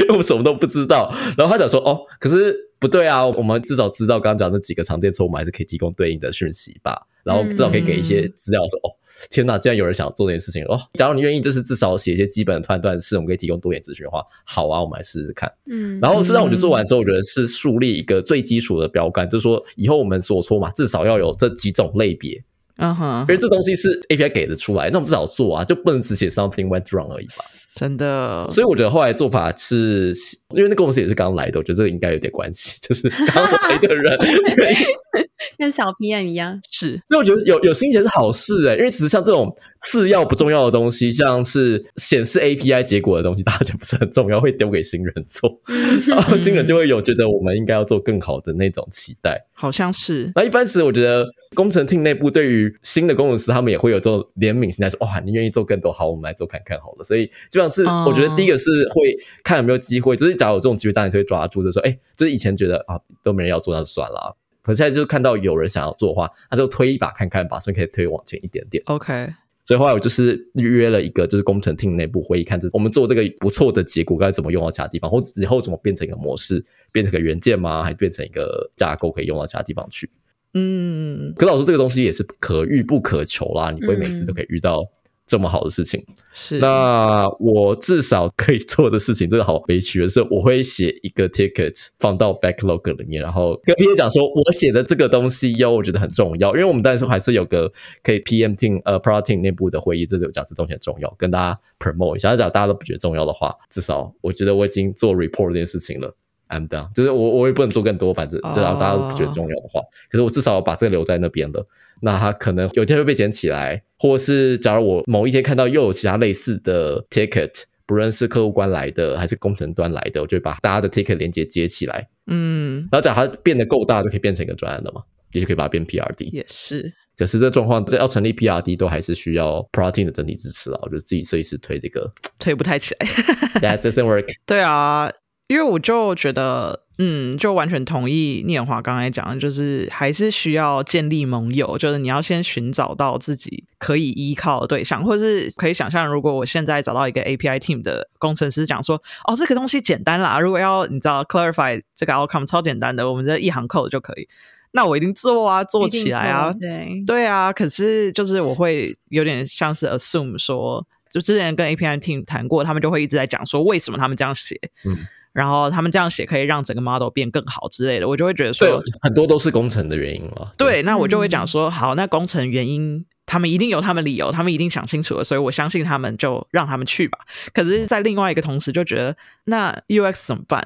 [0.01, 7.07] 因 为我们什么都不知道。”然后他讲说：“哦，可是不对啊，我们至少知道刚刚讲那几个常见错我们，还是可以提供对应的讯息吧。
[7.23, 8.93] 然后至少可以给一些资料说，哦，
[9.31, 10.79] 天哪，竟然有人想做这件事情哦！
[10.93, 22.43] 假如你愿意，就是至少写一些基本的判断式，我们可以提供多点资讯的话，好啊，我们来试试看。”嗯，然后事实上，我就做完之后，我觉得是树立一个最基础的标杆，就是说以后我们所说嘛，至少要有这几种类别，
[22.77, 27.45] 嗯哼因，为这东西是 API 给的出来，那我们至少做啊，就不能只写 something went wrong 而已吧。
[27.75, 30.13] 真的，所以我觉得后来做法是，
[30.55, 34.17] 因为那公司也是刚来的，我觉得这个应该有点关系， 就是刚来的人
[35.57, 37.01] 跟小 PM 一样，是。
[37.07, 45.61] 所以我觉得有有心结是好事哎、因为其实像这种次要不重要的东西，像是显示 API 结果的东西，大家就不是很重要，会丢给新人做，
[46.07, 49.45] 然后新人就会有觉得我们应该要做更好的那种期待。
[49.53, 58.05] 好像是，那一般是，我觉得工程 team 内部对于新的工程师，他们也会有这种怜悯心态，说：“哇，你愿意做更多，好，我们来做看看好了。”所以基本上是，哦。
[58.07, 64.29] 我觉得第一个是会看有没有机会，就是假如有这种机会，当然就会抓住，就说：“哎，就是以前觉得啊都没人要做，那就算了啊。”
[64.61, 68.83] 可是现在就是看到有人想要做的话，那就推一把看看吧，所以可以推往前一点点。
[68.87, 69.27] OK，
[69.63, 77.83] 所以后来我就是预约了一个就是工程 team 内部会议，看这我们做这个不错的结果该怎么用到其他地方，或者以后怎么变成一个模式，变成个元件吗？
[77.83, 80.09] 还是变成一个架构可以用到其他地方去？
[80.55, 84.83] 嗯，可是老师这个东西也是可遇不可求啦，你不会每次都可以遇到
[85.25, 86.05] 这么好的事情。
[86.31, 97.71] 是，那我至少可以做的事情，真的好悲屈的是，我会写一个 ticket 放到 backlog 里面，然后跟 P A 讲说，我写的这个东西哟，我觉得很重要，因为我们当时还是有个
[98.03, 102.35] 可以 P M team 呃 product team 内部的会议，这就讲这东西很重要，跟大家 promote 一下。
[102.35, 106.15] 假如大家都不觉得重要的话，至少我觉得我已经做 report 这件事情了。
[106.47, 111.65] I'm done，就是我我也不能做更多，反正只要大家都不觉得重要的话，可是我至少把这个留在那边了。
[112.01, 125.01] 那它可能有一天会被捡起来，或是假如我某一天看到又有其他类似的 ticket，不论是客户端来的还是工程端来的，我就把大家的 ticket 连接接起来，嗯，然后假如它变得够大，就可以变成一个专案了嘛，
[125.33, 126.29] 也就可以把它变 PRD。
[126.31, 130.79] 也是，可是这状况，这要成立 PRD 都还是需要 Protein 的整体支持啊。
[130.81, 133.07] 我觉得自己设计师推这个推不太起来。
[133.61, 134.27] That doesn't work。
[134.45, 135.11] 对啊，
[135.47, 154.27] 因为我就觉得，嗯，就完全同意念华刚才讲的，就是还是需要建立盟友，就是你要先寻找到自己可以依靠的对象，或是可以想象，如果我现在找到一个 API team 的工程师讲说，哦，这个东西简单啦，如果要你知道 clarify 这个 outcome 超简单的，我们这一行 code 就可以，
[154.71, 164.97] 那我一定做啊，做起来啊对，对啊，可是就是我会有点像是 assume 说，就之前跟 API team 谈过，他们就会一直在讲说为什么他们这样写，嗯，
[165.35, 170.51] 然后他们这样写可以让整个 model 变更好之类的，我就会觉得说，很多都是工程的原因了。
[170.57, 173.05] 对，那我就会嗯讲说，好，那工程原因。
[173.27, 177.17] 他们一定有他们理由，他们一定想清楚了，所以我相信他们，就让他们去吧。
[177.55, 180.63] 可是，在另外一个同时，就觉得那 UX 怎么办？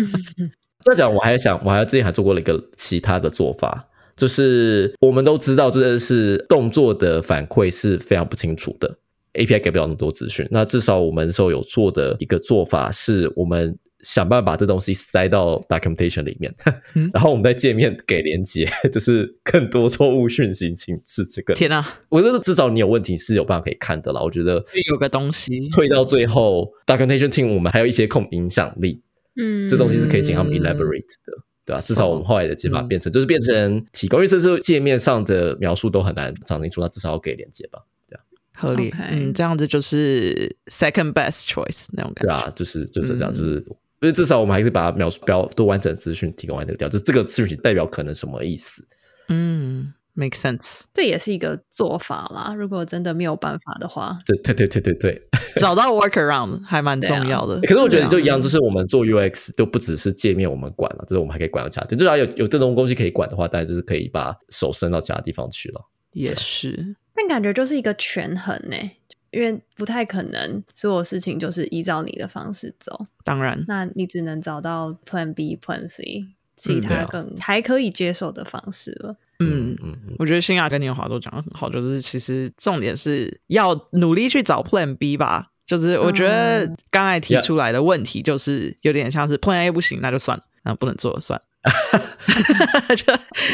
[0.84, 8.96] 再讲我还想，我还之前还做过了一个其他的做法，就是我们都知道，这是动作的反馈是非常不清楚的
[9.34, 10.46] ，API 给不了那么多资讯。
[10.50, 16.54] 那至少我们那时候有做的一个做法是，我们想办法把这东西塞到 documentation 里面，
[17.12, 21.54] 然后我们在界面给连接， 就是更多错误讯息，请是这个。
[21.54, 24.22] 天啊，我觉得至少你有问题是有办法可以看的啦。
[24.22, 29.02] 我觉得有个东西退到最后，documentation team 我们还有一些控影响力，
[29.36, 31.44] 嗯，这东西是可以请他们 elaborate 的。
[31.66, 31.80] 对吧？
[31.82, 37.80] 至少我们后来的解法变成，就是变成提供，因为这是界面上的描述都很难讲清楚，那至少要给连接吧，
[38.60, 43.54] 合理，嗯，这样子就是 second best choice 那种感觉，对啊，就是就是这样，就是
[44.00, 48.84] 因为至少我们还是把描述标都完整资讯提供完这个调，就这个资讯代表可能什么意思？
[49.28, 49.94] 嗯。
[50.12, 52.52] Make sense，这也是一个做法啦。
[52.52, 55.22] 如果真的没有办法的话，对对对对对对，
[55.56, 57.60] 找到 workaround 还蛮重要的。
[57.60, 61.86] 可是我觉得就一样，就是我们做 UX 都不只是界面我们管了，就是我们还可以管到其他。
[61.86, 65.80] 至少有有这种东西可以管的话，当然就是可以把手伸到其他地方去了。
[66.12, 68.76] 也是，但感觉就是一个权衡呢，
[69.30, 73.04] 因为不太可能所有事情就是依照你的方式走。
[73.22, 76.24] 当然，那你只能找到 Plan B、Plan C，
[76.56, 79.16] 其他更还可以接受的方式了。
[79.40, 85.48] 嗯嗯，我觉得新亚跟年华都讲的很好，就是其实重点是要努力去找 Plan B 吧。
[85.66, 91.40] 就是我觉得刚才提出来的问题，就是有点像是 Plan A 不行，那就算了，那不能做算。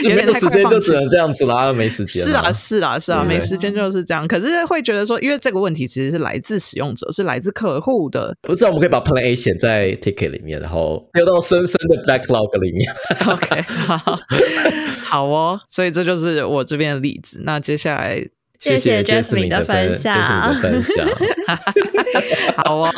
[0.02, 2.22] 就没有时间就只能这样子啦，没时间。
[2.22, 4.28] 是啦，是啦，是啊，没时间就是这样。
[4.28, 8.32] 可是会觉得说，因为这个问题其实是来自使用者，是来自客户的。
[8.42, 12.88] 不知道我们可以把 Plan A 写在 Ticket 里面，然后丢到深深的 Backlog 里面。
[13.26, 14.18] OK，好，
[15.04, 15.60] 好哦。
[15.68, 17.40] 所以这就是我这边的例子。
[17.44, 18.24] 那接下来，
[18.60, 21.04] 谢谢 Jasmine 的分享，分享。
[22.64, 22.90] 好哦，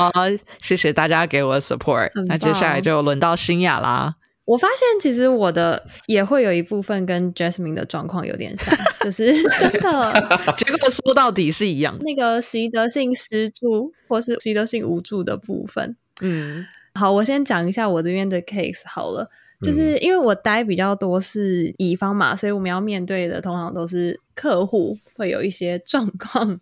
[0.61, 2.11] 谢谢大家给我的 support。
[2.27, 4.16] 那接下来就轮到新雅啦。
[4.49, 9.31] 我发现其实我的也会有一部分跟 Jasmine 的状况有点像，就是
[9.61, 10.13] 真的，
[10.57, 11.99] 结果说到底是一样。
[12.01, 19.29] 那个习得性失助或是习得性无助的部分，嗯，好，我先讲一下我这边的 case 好了，
[19.61, 26.59] 就是因为我待比较多是乙方嘛，所以我们要面对的通常都是客户会有一些状况。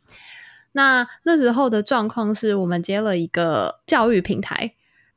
[0.73, 4.73] 那那时候的状况是我们接了一个教育平台。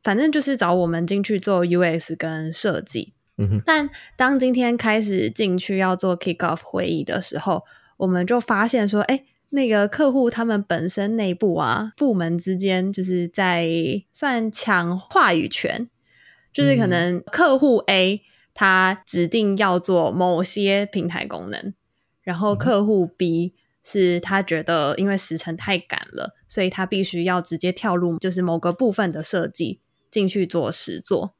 [0.09, 7.63] 反正就是找我们进去做 US 跟设计，嗯但当今天开始进去要做 kick off 会议的时候，
[7.97, 13.69] 我们就发现说，哎，那个客户他们本身内部啊，部门之间就是在
[14.11, 15.87] 算抢话语权，
[16.51, 18.21] 就是可能客户 A
[18.55, 21.75] 他指定要做某些平台功能，
[22.23, 29.81] 然后客户 B 是他觉得因为时程太赶了，所以他必须要直接跳入就是某个部分的设计。
[30.11, 31.33] 进去做实做，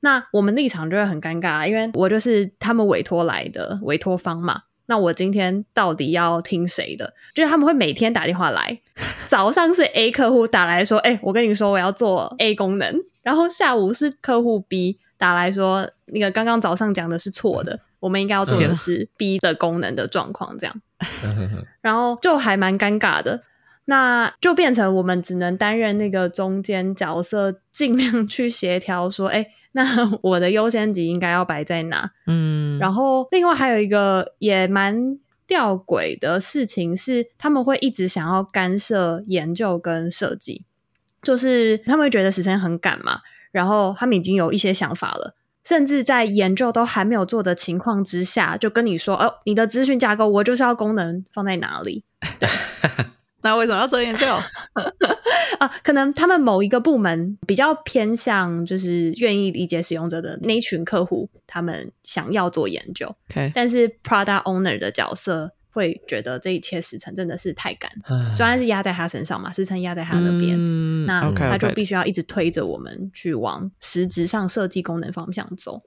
[0.00, 4.62] 那我们立场就会很尴尬，因为我就是他们委托来的委托方嘛。
[4.88, 7.12] 那我今天到底要听谁的？
[7.34, 8.80] 就是他们会每天打电话来，
[9.26, 20.82] 早上是 A 客户打来说：“哎，我跟你说我要做 A 功能。”然后下午是客户 B 打来说：“那个刚刚早上讲的是错的，我们应该要做的是 B 的功能的状况。”这样，
[21.80, 23.42] 然后就还蛮尴尬的。
[23.86, 29.84] 那就变成我们只能担任那个中间角色，尽量去协调说，哎，那
[30.22, 32.10] 我的优先级应该要摆在哪？
[32.26, 40.64] 嗯，然后另外还有一个也蛮吊诡的事情是，他们会一直想要干涉研究跟设计，
[41.22, 43.20] 就是他们会觉得时间很赶嘛，
[43.52, 52.02] 然后他们已经有一些想法了，甚至在研究都还没有做的情况之下，就跟你说，哦，你的资讯架构我就是要功能放在哪里？
[52.40, 52.48] 对。
[53.46, 54.26] 那为什么要做研究？
[55.60, 55.70] 啊？
[55.84, 63.14] 可能他们某一个部门比较偏向，就是愿意理解使用者的那群客户，他们想要做研究。
[63.54, 67.88] 但是 product owner 的角色会觉得这一切时程真的是太赶，
[68.36, 75.80] 专案是压在他身上嘛，时程压在他那边，那他就必须要一直推着我们去往实质上设计功能方向走。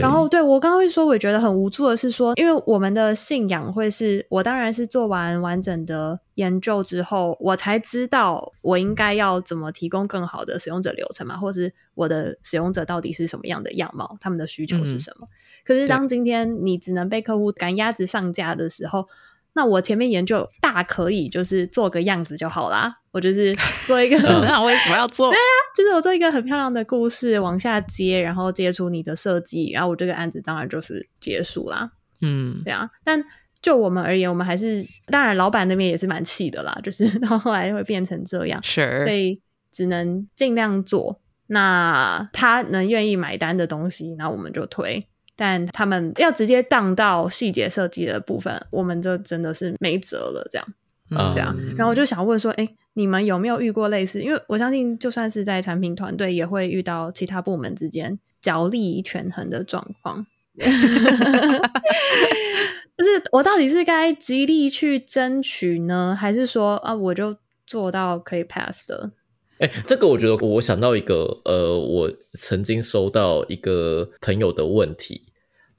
[0.00, 15.28] 然后，对我刚刚会说，我觉得很无助的是说，因为我们的信仰会是我当然是做完完整的研究之后，我才知道我应该要怎么提供更好的使用者流程嘛，或是我的使用者到底是什么样的样貌，他们的需求是什么。
[15.64, 19.08] 可是当今天你只能被客户赶鸭子上架的时候。
[19.54, 23.54] 那我前面研究大可以就是做个样子就好啦，我就是
[23.86, 25.28] 做一个，那 为什么要做？
[25.30, 25.40] 对啊，
[25.76, 31.90] 就是我做一个很漂亮的故事往下接，然后接出你的设计，然后我这个案子当然就是结束啦。
[32.22, 32.88] 嗯，对啊。
[33.04, 33.22] 但
[33.62, 41.20] 就我们而言，我们还是当然老板那边也是蛮气的啦，就是 到后来会变成这样，是，所以只能尽量做。
[41.46, 45.06] 那他能愿意买单的东西，那我们就推。
[45.34, 50.46] 但他们要直接当到细节设计的部分，我们就真的是没辙了。
[50.50, 50.66] 这样，
[51.10, 51.54] 嗯对啊。
[51.76, 54.22] 然后我就想问说，哎，你们有没有遇过类似？
[54.22, 60.26] 因为我相信，就算是在产品团队，也会遇到其他部门之间角力权衡的状况。
[63.02, 67.36] 就是我到底是该极力去争取呢，还是说啊，我就
[67.66, 69.10] 做到可以 pass 的？
[69.58, 75.22] 哎，这个我觉得我想到一个，呃，我曾经收到一个朋友的问题。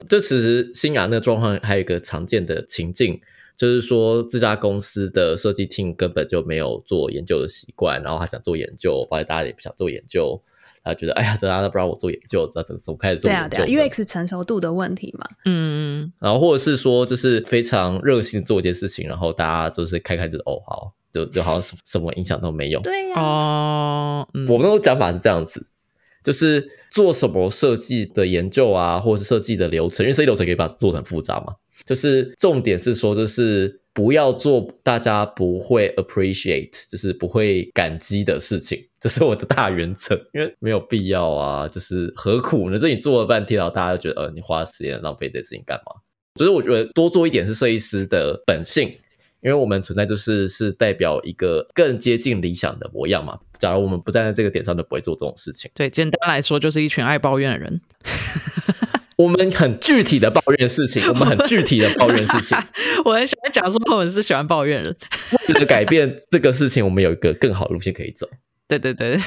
[0.08, 3.20] 这其实新雅那状况还有一个常见的情境，
[3.56, 10.42] 就是说这家公司的设计 team 根本就没有做研究的习惯，然后他想做研究，发现大家也不想做研究，
[10.84, 15.26] 他觉得哎呀，大家都不让我做研究，这怎么怎么开始做对啊，研究对啊的？，UX 成熟度的问题嘛。
[15.46, 22.80] 嗯，然后或者是说，就是非常热心做一件事情，然后大家就是看看就是哦好，就就好像什什么影响都没有。
[22.80, 25.66] 对呀、哦，嗯我们的讲法是这样子，
[26.22, 31.54] 就是做什么设计的研究啊，或者是设计的流程，因为设计流程可以把它做得很复杂嘛。
[31.84, 40.14] 就是重点是说，就是不要做大家不会 appreciate，就是不会感激的事情， 这是我的大原则。
[40.34, 42.78] 因为没有必要啊，就是何苦呢？
[42.78, 45.92] 这你做了半天，然后大家就觉得，呃，你花时间浪费这事情干嘛？
[46.36, 48.88] 所以我觉得多做一点是设计师的本性，
[49.40, 53.38] 因为我们存在就是是代表一个更接近理想的模样嘛。
[53.60, 55.70] 假如我们不站在这个点上，就不会做这种事情。
[55.72, 57.80] 对，简单来说就是一群爱抱怨的人。
[59.16, 62.56] 我们很具体的抱怨事情， 我们很具体的抱怨事情，
[63.04, 64.96] 我很喜欢讲说我们是喜欢抱怨人。
[65.46, 68.28] 就是改变这个事情，我们有一个更好的路线可以走。
[68.66, 69.20] 对 对对，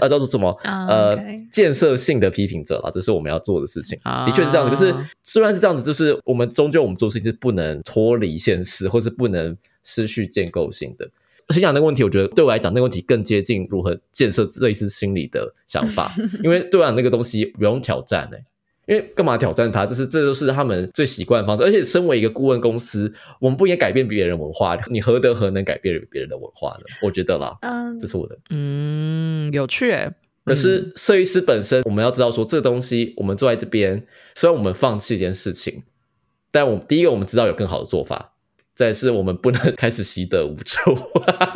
[0.00, 0.50] 呃，叫做什么？
[0.64, 1.16] 啊呃
[1.52, 3.96] 建设性的批评者啦，这是我们要做的事情。
[4.02, 11.08] 啊的确是这样子，可是虽然是这样子，就是我们终究我们做事情是不能脱离现实，或是不能失去建构性的。
[11.50, 16.12] 先讲那个问题，我觉得对我来讲，那个问题更接近如何建设类似心理的想法，
[16.42, 18.44] 因为对我讲那个东西不用挑战哎、
[18.86, 19.84] 因为干嘛挑战他？
[19.84, 26.84] 就是这都是他们最习惯的方式，而且身为一个顾问公司，我们不应该改变别人文化，你何德何能改变别人的文化呢？
[27.02, 28.38] 我觉得啦，嗯这，是我的。
[28.50, 30.10] 嗯，有趣诶。
[30.44, 34.06] 可是设计师本身，我们要知道说，这个东西我们坐在这边，
[34.36, 35.82] 虽然我们放弃一件事情，
[36.52, 38.34] 但我们第一个我们知道有更好的做法，
[38.72, 40.96] 再来是我们不能开始习得无助。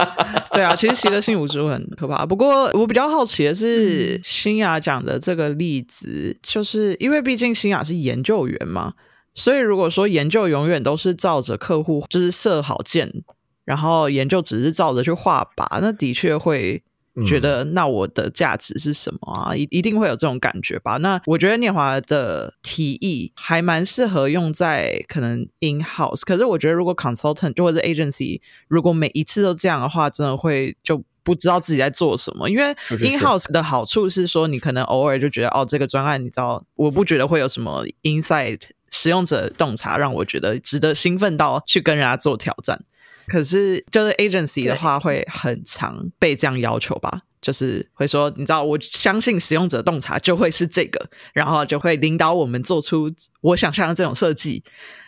[0.55, 2.27] 对啊，其实习得性无助很可怕。
[2.27, 8.95] 不过我比较好奇的是，新雅讲的这个例子，就是因为毕竟新雅是研究员嘛，
[9.35, 13.23] 所以如果说研究永远都是照着客户就是设好件，
[13.65, 16.83] 然后研究只是照着去画靶，那的确会。
[17.27, 19.55] 觉得那我的价值是什么啊？
[19.55, 20.97] 一一定会有这种感觉吧？
[20.99, 32.49] 那我觉得念华的提议还蛮适合用在可能 in house，可是我觉得如果 consultant 就或者 agency，如果每一次都这样的话，真的会就不知道自己在做什么。
[32.49, 38.61] 因为是是 in house 的好处是说，你可能偶尔就觉得哦，这个专案你知道，我不觉得会有什么 insight
[38.91, 42.83] 使用者洞察让我觉得值得兴奋到去跟人家做挑战。
[43.31, 47.23] 可是就是 agency 的话，会很常被这样要求吧？
[47.41, 51.01] 就是会说，你知道，我相信使用者洞察就会是这个，
[51.33, 53.11] 然后就会领导我们做出
[53.41, 54.63] 我想象的这种设计。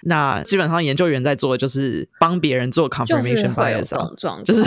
[0.04, 3.52] 那基本上研究员在做的就是帮别人做 confirmation
[4.44, 4.64] 就是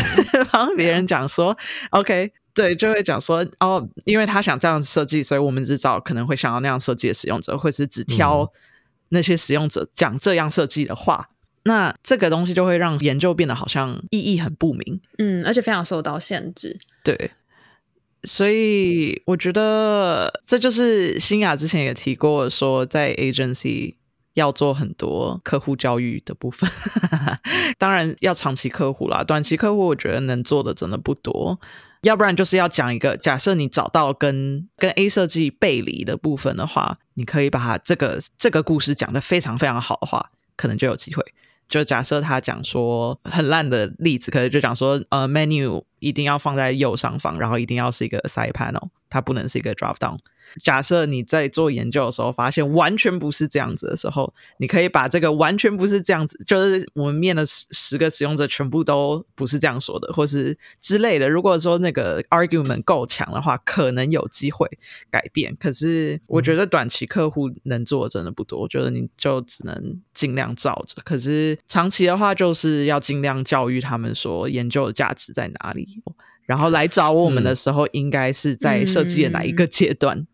[0.52, 1.58] 帮别人讲说
[1.90, 8.52] ，OK，对，就会讲说，哦，因为他想这样设计，所以我们只找可能会想要那样设计的使用者，或是只挑
[9.10, 11.30] 那些使用者讲这样设计的话。
[11.66, 16.80] 那这个东西就会让研究变得好像意义很不明，嗯，而且非常受到限制。
[17.04, 17.32] 对，
[18.24, 23.96] 所以我觉得这就是新雅之前也提过，说在 agency
[24.36, 26.70] 要做很多客户教育的部分，
[27.80, 31.60] 当然要长期客户啦，短期客户我觉得能做的真的不多。
[32.02, 41.26] 要不然就是要讲一个，假设你找到跟跟 A 设计背离的部分的话，你可以把它这个这个故事讲得非常非常好的话，可能就有机会。
[41.68, 50.18] 就假设他讲说很烂的例子，可能就讲说呃 menu 一定要放在右上方，然后一定要是一个 side panel，它不能是一个 drop down。
[50.62, 61.28] 假设你在做研究的时候发现完全不是这样子的时候，你可以把这个完全不是这样子，就是我们面的十十个使用者全部都不是这样说的，或是之类的。
[61.28, 64.70] 如果说那个 argument 够强的话，可能有机会
[65.10, 65.56] 改变。
[65.60, 71.02] 可是我觉得短期客户能做的真的不多，我觉得你就只能尽量照着。
[71.04, 76.04] 可是长期的话，就是要尽量教育他们说研究的价值在哪里，
[76.46, 80.26] 然后来找我们的时候，应该是在设计的哪一个阶段。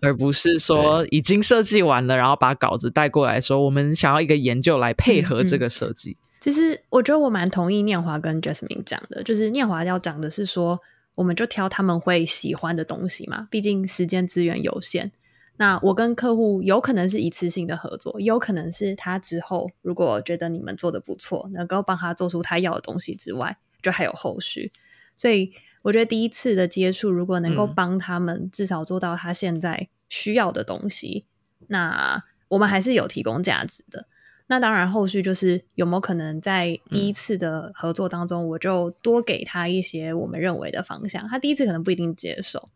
[0.00, 6.16] 而不是说已经设计完了，然后把稿子带过来说，我们想要一个研究来配合这个设计。
[6.38, 10.78] 其实我觉得我蛮同意念华跟 Jasmine 讲的，就是念华要讲的是说，
[11.16, 15.10] 我们就挑他们会喜欢的东西嘛，毕竟时间资源有限。
[15.56, 24.70] 那我跟客户有可能是一次性的合作，有可能是他之后如果觉得你们做的不错，能够帮他做出他要的东西之外，就还有后续。
[25.18, 25.52] 所以
[25.82, 31.26] 我觉得第一次的接触，如果能够帮他们至少做到他现在需要的东西，
[31.66, 34.06] 那我们还是有提供价值的。
[34.46, 41.28] 那当然，后续就是有没有可能在第一次的合作当中，我就多给他一些我们认为的方向。
[41.28, 42.70] 他第一次可能不一定接受。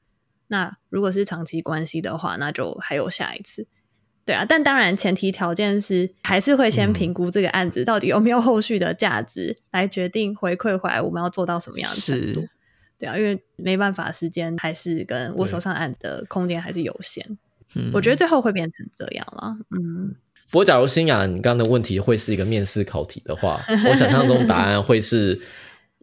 [0.49, 3.67] 那如果是长期关系的话，那就还有下一次。
[4.25, 12.47] 对啊，但当然前提条件是还是会先评估这个案子到底有没有后续的价值，来决定回馈回来我们要做到什么样的程度。
[12.99, 17.37] 对啊，因为没办法，时间还是跟我手上案子的空间还是有限。
[17.75, 19.57] 嗯，我觉得最后会变成这样了。
[19.71, 20.15] 嗯。
[20.51, 25.41] 不过，假如新雅，你刚刚的问题会是一个面试考题的话，我想象中答案会是：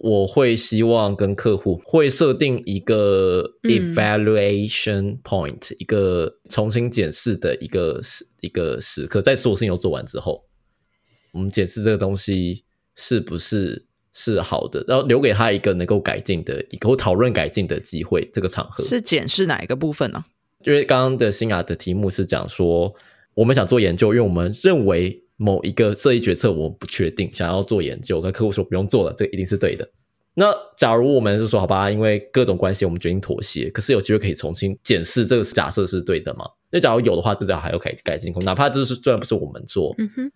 [0.02, 10.46] 我会希望跟客户会设定一个 evaluation point，一个重新检视的一个时一个时刻，在所有事情都做完之后，
[11.34, 12.64] 我们检视这个东西
[12.96, 18.30] 是不是是好的，然后留给他一个能够改进的一个讨论改进的机会。
[18.34, 20.26] 这个场合是检视哪一个部分呢？
[20.64, 22.96] 因为刚刚的新雅的题目是讲说。
[23.36, 29.90] 我们想做研究，因为我们认为某一个设计决策我们不确定，想要做研究，跟客户说不用做了，这一定是对的。
[30.36, 36.46] 那假如我们是说好吧，因为各种关系，我们决定妥协，可是有机会可以重新检视这个假设是对的吗？
[36.72, 40.32] 那假如有的话，至少还有改改进空哪怕就是虽然不是我们做，嗯哼，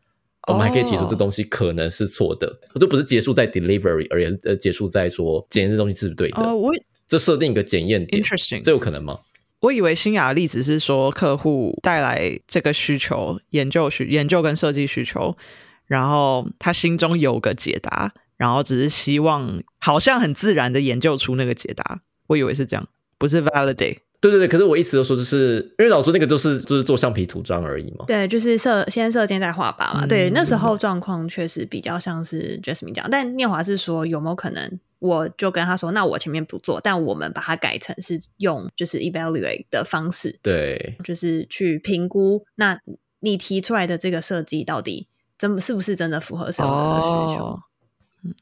[0.47, 6.41] 我们还可以提出这东西可能是错的，这不是结束在 delivery，而言呃结束在说检验这东西是不是对的。
[6.41, 6.71] 哦，我
[7.07, 8.21] 这设定一个检验点，
[8.63, 9.19] 这有可能吗？
[9.63, 15.37] 我以为新雅的例子是说客户带来这个需求，研究需研究跟设计需求，
[15.85, 22.01] 然后他心中有个解答，然后只是希望好像很自然的研究出那个解答。
[22.27, 22.85] 我以为是这样，
[23.17, 23.99] 不是 validate。
[24.19, 28.03] 对对对，可是我一直都说，就是因为老师那个就是就是做橡皮图章而已嘛。
[28.05, 30.05] 对，就是设先设箭再画靶嘛。
[30.05, 34.79] 对，那时候状况确实比较像是 Jasmine 讲，但念华是说有没有可能？
[35.03, 42.79] 我就跟他说，那我前面不做，但我们把它改成是用就是 evaluate 的方式，对，就是去评估，那
[43.19, 47.59] 你提出来的这个设计到底真是不是真的符合使用者的需求？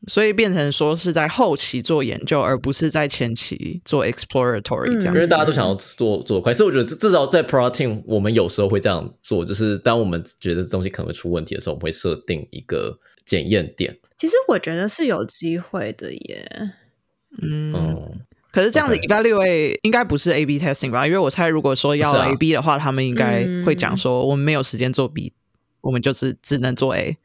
[0.07, 5.15] 所以变成说是在后期做研究，而不是在前期做 exploratory 这样。
[5.15, 13.97] 因为大家都想要做做快，所以我觉得至少在 protein，我们有时候会这样做，就是当我们觉得东西可能会出问题的时候，我们会设定一个检验点。
[14.21, 16.47] 其实我觉得是有机会的耶，
[17.41, 17.73] 嗯，
[18.51, 21.07] 可是这样子 evaluate 应该不是 A B testing 吧？
[21.07, 25.33] 因为我猜如果说要 A B 的话，他们应该会讲说我们没有时间做 B，
[25.81, 27.17] 我们就是只能做 A，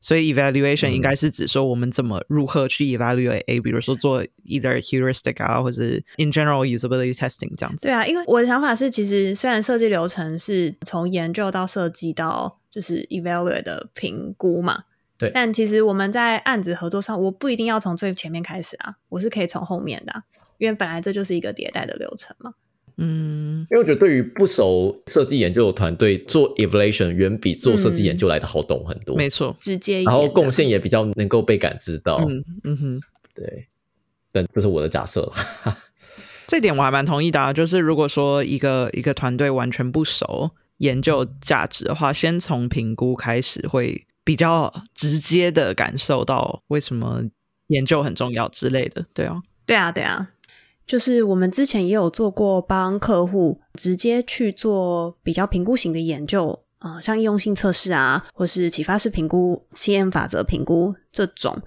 [0.00, 5.82] 所以 evaluation 应该是指说我们怎么如何去 evaluate A，比如说做 either heuristic 啊，或者
[6.16, 7.88] in general usability testing 这样子。
[7.88, 14.84] 对啊，因为我的想法是，其实虽然设计流程是从研究到设计到就是 evaluate 的评估嘛。
[15.18, 20.22] 对，但其实我们在案子合作上，我不一定要从最前面开始啊，我是可以从后面的，
[20.58, 22.52] 因为本来这就是一个迭代的流程嘛。
[22.98, 32.16] 嗯，因为我觉得对于不熟设计研究的团队做 evaluation 远比做设计研究来的好懂很多，没错，直接，然后贡献也比较能够被感知到。
[32.28, 33.00] 嗯嗯哼，
[33.34, 33.68] 对，
[34.32, 35.30] 但这是我的假设，
[36.46, 44.06] 这点我还蛮同意的，啊就是如果说一个一个团队完全不熟研究价值的话，先从评估开始会。
[44.26, 47.22] 比较直接的感受到为什么
[47.68, 50.30] 研究很重要之类的，对啊，对啊，对啊，
[50.84, 61.62] 就是我们之前也有做过帮客户直接去做比较评估型的研究，啊，像应用性测试啊，或是启发式评估、CM 法则评估这种。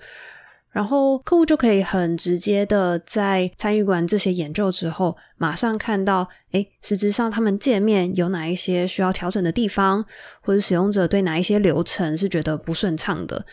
[0.72, 10.05] 然后客户就可以很直接的在参与完这些研究之后，马上看到，哎，实质上他们界面有哪一些需要调整的地方，
[10.41, 13.45] 或者使用者对哪一些流程是觉得不顺畅的，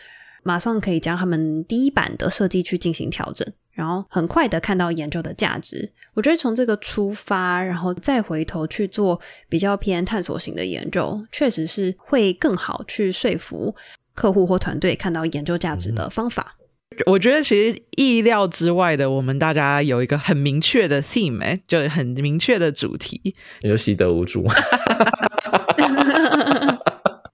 [0.43, 5.91] 马上可以将他们第一版的设计去进行调整，然后很快的看到研究的价值。
[6.13, 13.75] 我觉得从这个出发，然后再回头去做比较偏探索型的研究，确实是会更好去说服
[14.13, 16.56] 客户或团队看到研究价值的方法。
[17.05, 24.45] 我觉得其实意料之外的，我们大家有一个很明确的 theme，就很明确的主题，也就习得无助。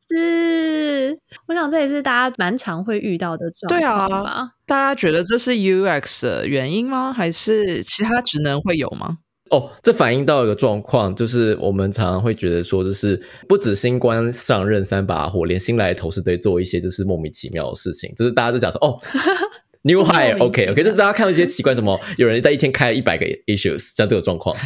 [0.10, 3.80] 是，我想这也是大家蛮常会遇到的状况。
[3.80, 7.14] 对啊，大家觉得这是 UX 的原因吗？
[7.16, 9.20] 还是其他职能会有吗？
[9.54, 18.12] 哦，这反映到一个状况，就是我们常常会觉得说，就是不止新官上任三把火，连新来的同事都做一些就是莫名其妙的事情。
[18.16, 19.00] 就是大家都讲说，哦，
[19.84, 24.58] new hire，OK，OK，就是大家看到一些奇怪什么，有人在一天开了一百个 issues，像这个状况，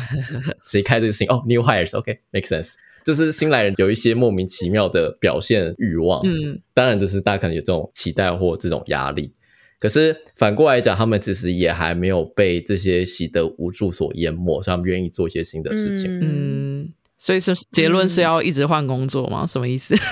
[0.64, 1.28] 谁开这个事情？
[1.28, 2.76] 哦，new hires，OK，make sense。
[3.04, 9.34] 就是新来人有一些莫名其妙的表现欲望，嗯，当然就是大家可能有这种期待或这种压力。
[9.80, 16.19] 可是反过来讲，他们其实也还没有被这些习得无助所淹没，所以他们愿意做一些新的事情。
[16.19, 19.45] 嗯，嗯，所以是结论是要一直换工作吗？
[19.45, 19.95] 什么意思？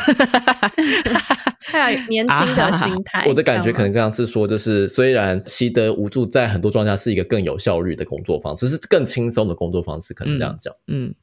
[1.68, 3.26] 还有年轻的心态。
[3.28, 10.74] 我的感觉可能这样是说，就是虽然习得无助在很多状态下是一个更有效率的工作方式，是更轻松的工作方式，可能这样讲。
[10.88, 11.13] 嗯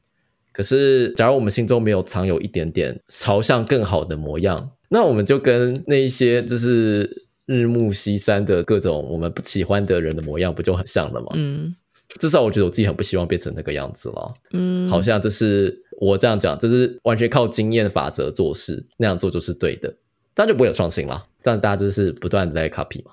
[0.51, 11.27] 可是，假如我们心中没有藏有一点点朝向更好的模样，那我们就跟那一些就是日暮西山的各种我们不喜欢的人的模样，不就很像了吗？
[11.35, 11.75] 嗯
[12.19, 14.33] 至少我觉得我自己很不希望变成那个样子了。
[14.51, 19.95] 嗯，好像就是我这样讲，就是完全靠经验法则做事，那样做就是对的，
[20.35, 21.23] 这样就不会有创新了。
[21.41, 23.11] 这样大家就是不断的在 copy 嘛。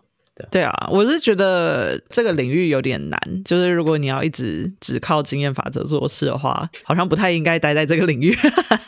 [0.50, 8.36] 对啊，我是觉得这个领域有点难，就是如果你要一直只靠经验法则做事的话，好像不太应该待在这个领域。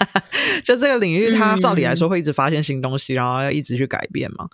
[0.65, 4.49] 就这个领域，它照理来说会一直发现新东西，然后要一直去改变嘛。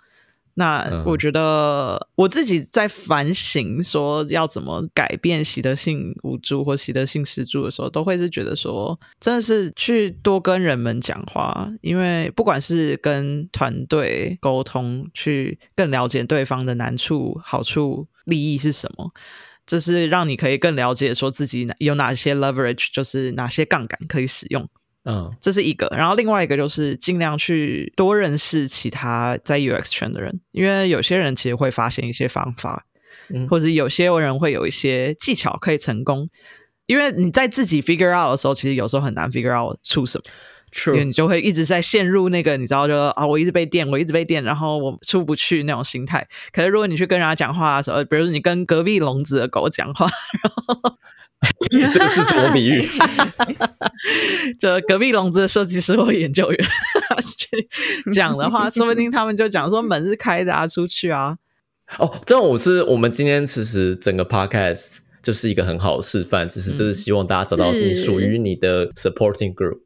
[0.59, 19.11] 那嗯我觉得我自己在反省说要怎么改变习得性无助或习得性失助的时候，都会是觉得说，真的是去多跟人们讲话，因为不管是跟团队沟通，去更了解对方的难处、好处、利益是什么。
[19.65, 24.67] 这是让你可以更了解说自己哪有哪些 leverage，就是哪些杠杆可以使用。
[25.09, 25.35] 嗯。
[25.41, 32.85] 这是一个，然后另外一个就是尽量去多认识其他在 UX 圈的人，因为有些人其实会发现一些方法，
[33.33, 33.47] 嗯。
[33.47, 36.29] 或者有些人会有一些技巧可以成功。
[36.85, 40.23] 因为你在自己 figure out 的时候，其实有时候很难 figure out 出什么，
[40.93, 46.27] 因为你就会一直在陷入那个你知道就啊，我一直被电，我一直被电，然后我出不去那种心态。
[46.51, 50.09] 可是如果你去跟人家讲话的时候，比如说你跟隔壁笼子的狗讲话，
[51.71, 52.87] 这个是什么比喻？
[54.59, 56.67] 这隔壁笼子的设计师或研究员
[57.37, 61.37] 去讲的话，说不定他们就讲说门是开的啊，出去啊。
[61.97, 69.79] 哦，这种我是我们今天其实整个 podcast 就是一个很好的示范，只是就是希望大家找到你是属于你的 supporting group。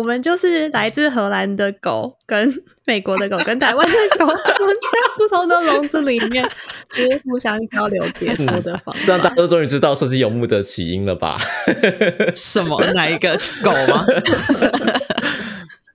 [0.00, 2.50] 我们就是来自荷兰的狗，跟
[2.86, 6.42] 美国的狗，跟台湾的狗，我们在不同的笼子里面，
[6.88, 9.34] 就是互相交流解说的方这样 大家法。
[9.34, 11.36] 都终于知道设计游牧的起因了吧？
[12.34, 12.82] 什么？
[12.94, 14.06] 哪一个狗吗？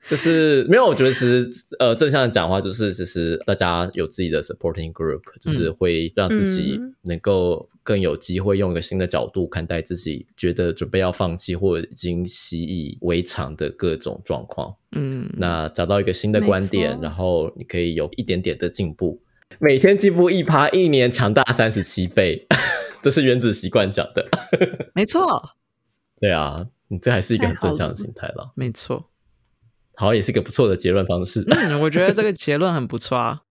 [0.08, 1.43] 就是没有，我觉得其实
[1.80, 14.76] 呃正向的讲话就是，其实大家有自己的 supporting group，就是会让自己嗯能够更有机会用一个新的角度看待自己觉得准备要放弃或者已经习以为常的各种状况。
[14.94, 19.22] 嗯，那找到一个新的观没点，然后你可以有一点点的进步，
[19.60, 22.48] 每天进步一趴，一年强大三十七倍，
[23.04, 24.28] 这是原子习惯讲的。
[24.96, 25.52] 没错，
[26.20, 29.12] 对啊，你这还是一个很正向的心态了，没错。
[29.94, 31.46] 好，也是一个不错的结论方式。
[31.48, 33.44] 嗯，我觉得这个结论很不错啊。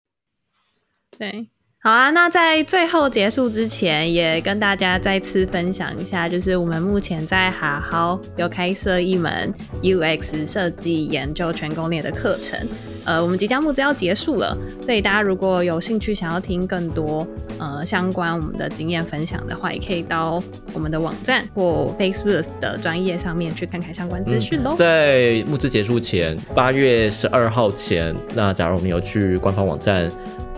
[1.17, 1.49] 对，
[1.85, 2.11] 好啊。
[2.11, 12.59] 那在最后结束之前，也跟大家再次分享一下，就是我们目前在好好有开设一门 UX 设计研究全攻略的课程。
[13.05, 17.27] 呃，我们即将募资要结束了，所以大家如果有兴趣想要听更多
[17.59, 24.75] 呃相关我们的经验分享的话，也可以到我们的网站或 Facebook 的专业上面去看看相关资讯喽。
[24.75, 30.11] 在募资结束前，八月十二号前，那假如我们有去官方网站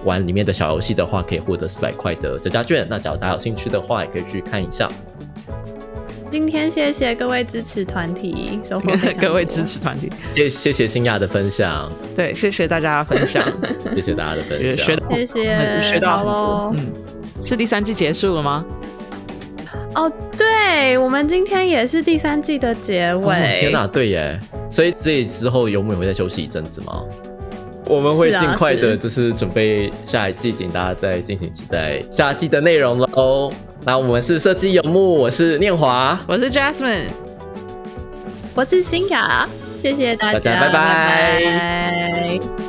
[0.07, 2.87] 玩里面的小游戏的话，可以获得四百块的折价券。
[2.89, 4.89] 那假如大家有兴趣的话，也可以去看一下。
[6.31, 13.45] 今天谢谢各位支持团体，收获非常 各位支持团体，谢谢谢新亚的分享，对，谢谢大家分享，
[13.95, 14.99] 谢谢大家的分享。
[15.11, 16.75] 谢谢很学到喽多。
[16.77, 16.93] 嗯，
[17.43, 18.65] 是第三季结束了吗？
[19.95, 23.35] 哦，对，我们今天也是第三季的结尾。
[23.35, 24.39] 哦天哪，对耶！
[24.69, 27.03] 所以这之后游牧也会再休息一阵子吗？
[27.87, 33.53] 我们会尽快的，就是准备下一季，请大家再敬请期待下季的内容喽。
[33.85, 37.09] 那我们是设计游牧，我是念华，我是 Jasmine。
[38.55, 39.49] 我是新雅，
[39.81, 40.73] 谢谢大大家拜拜。
[40.73, 42.66] 拜拜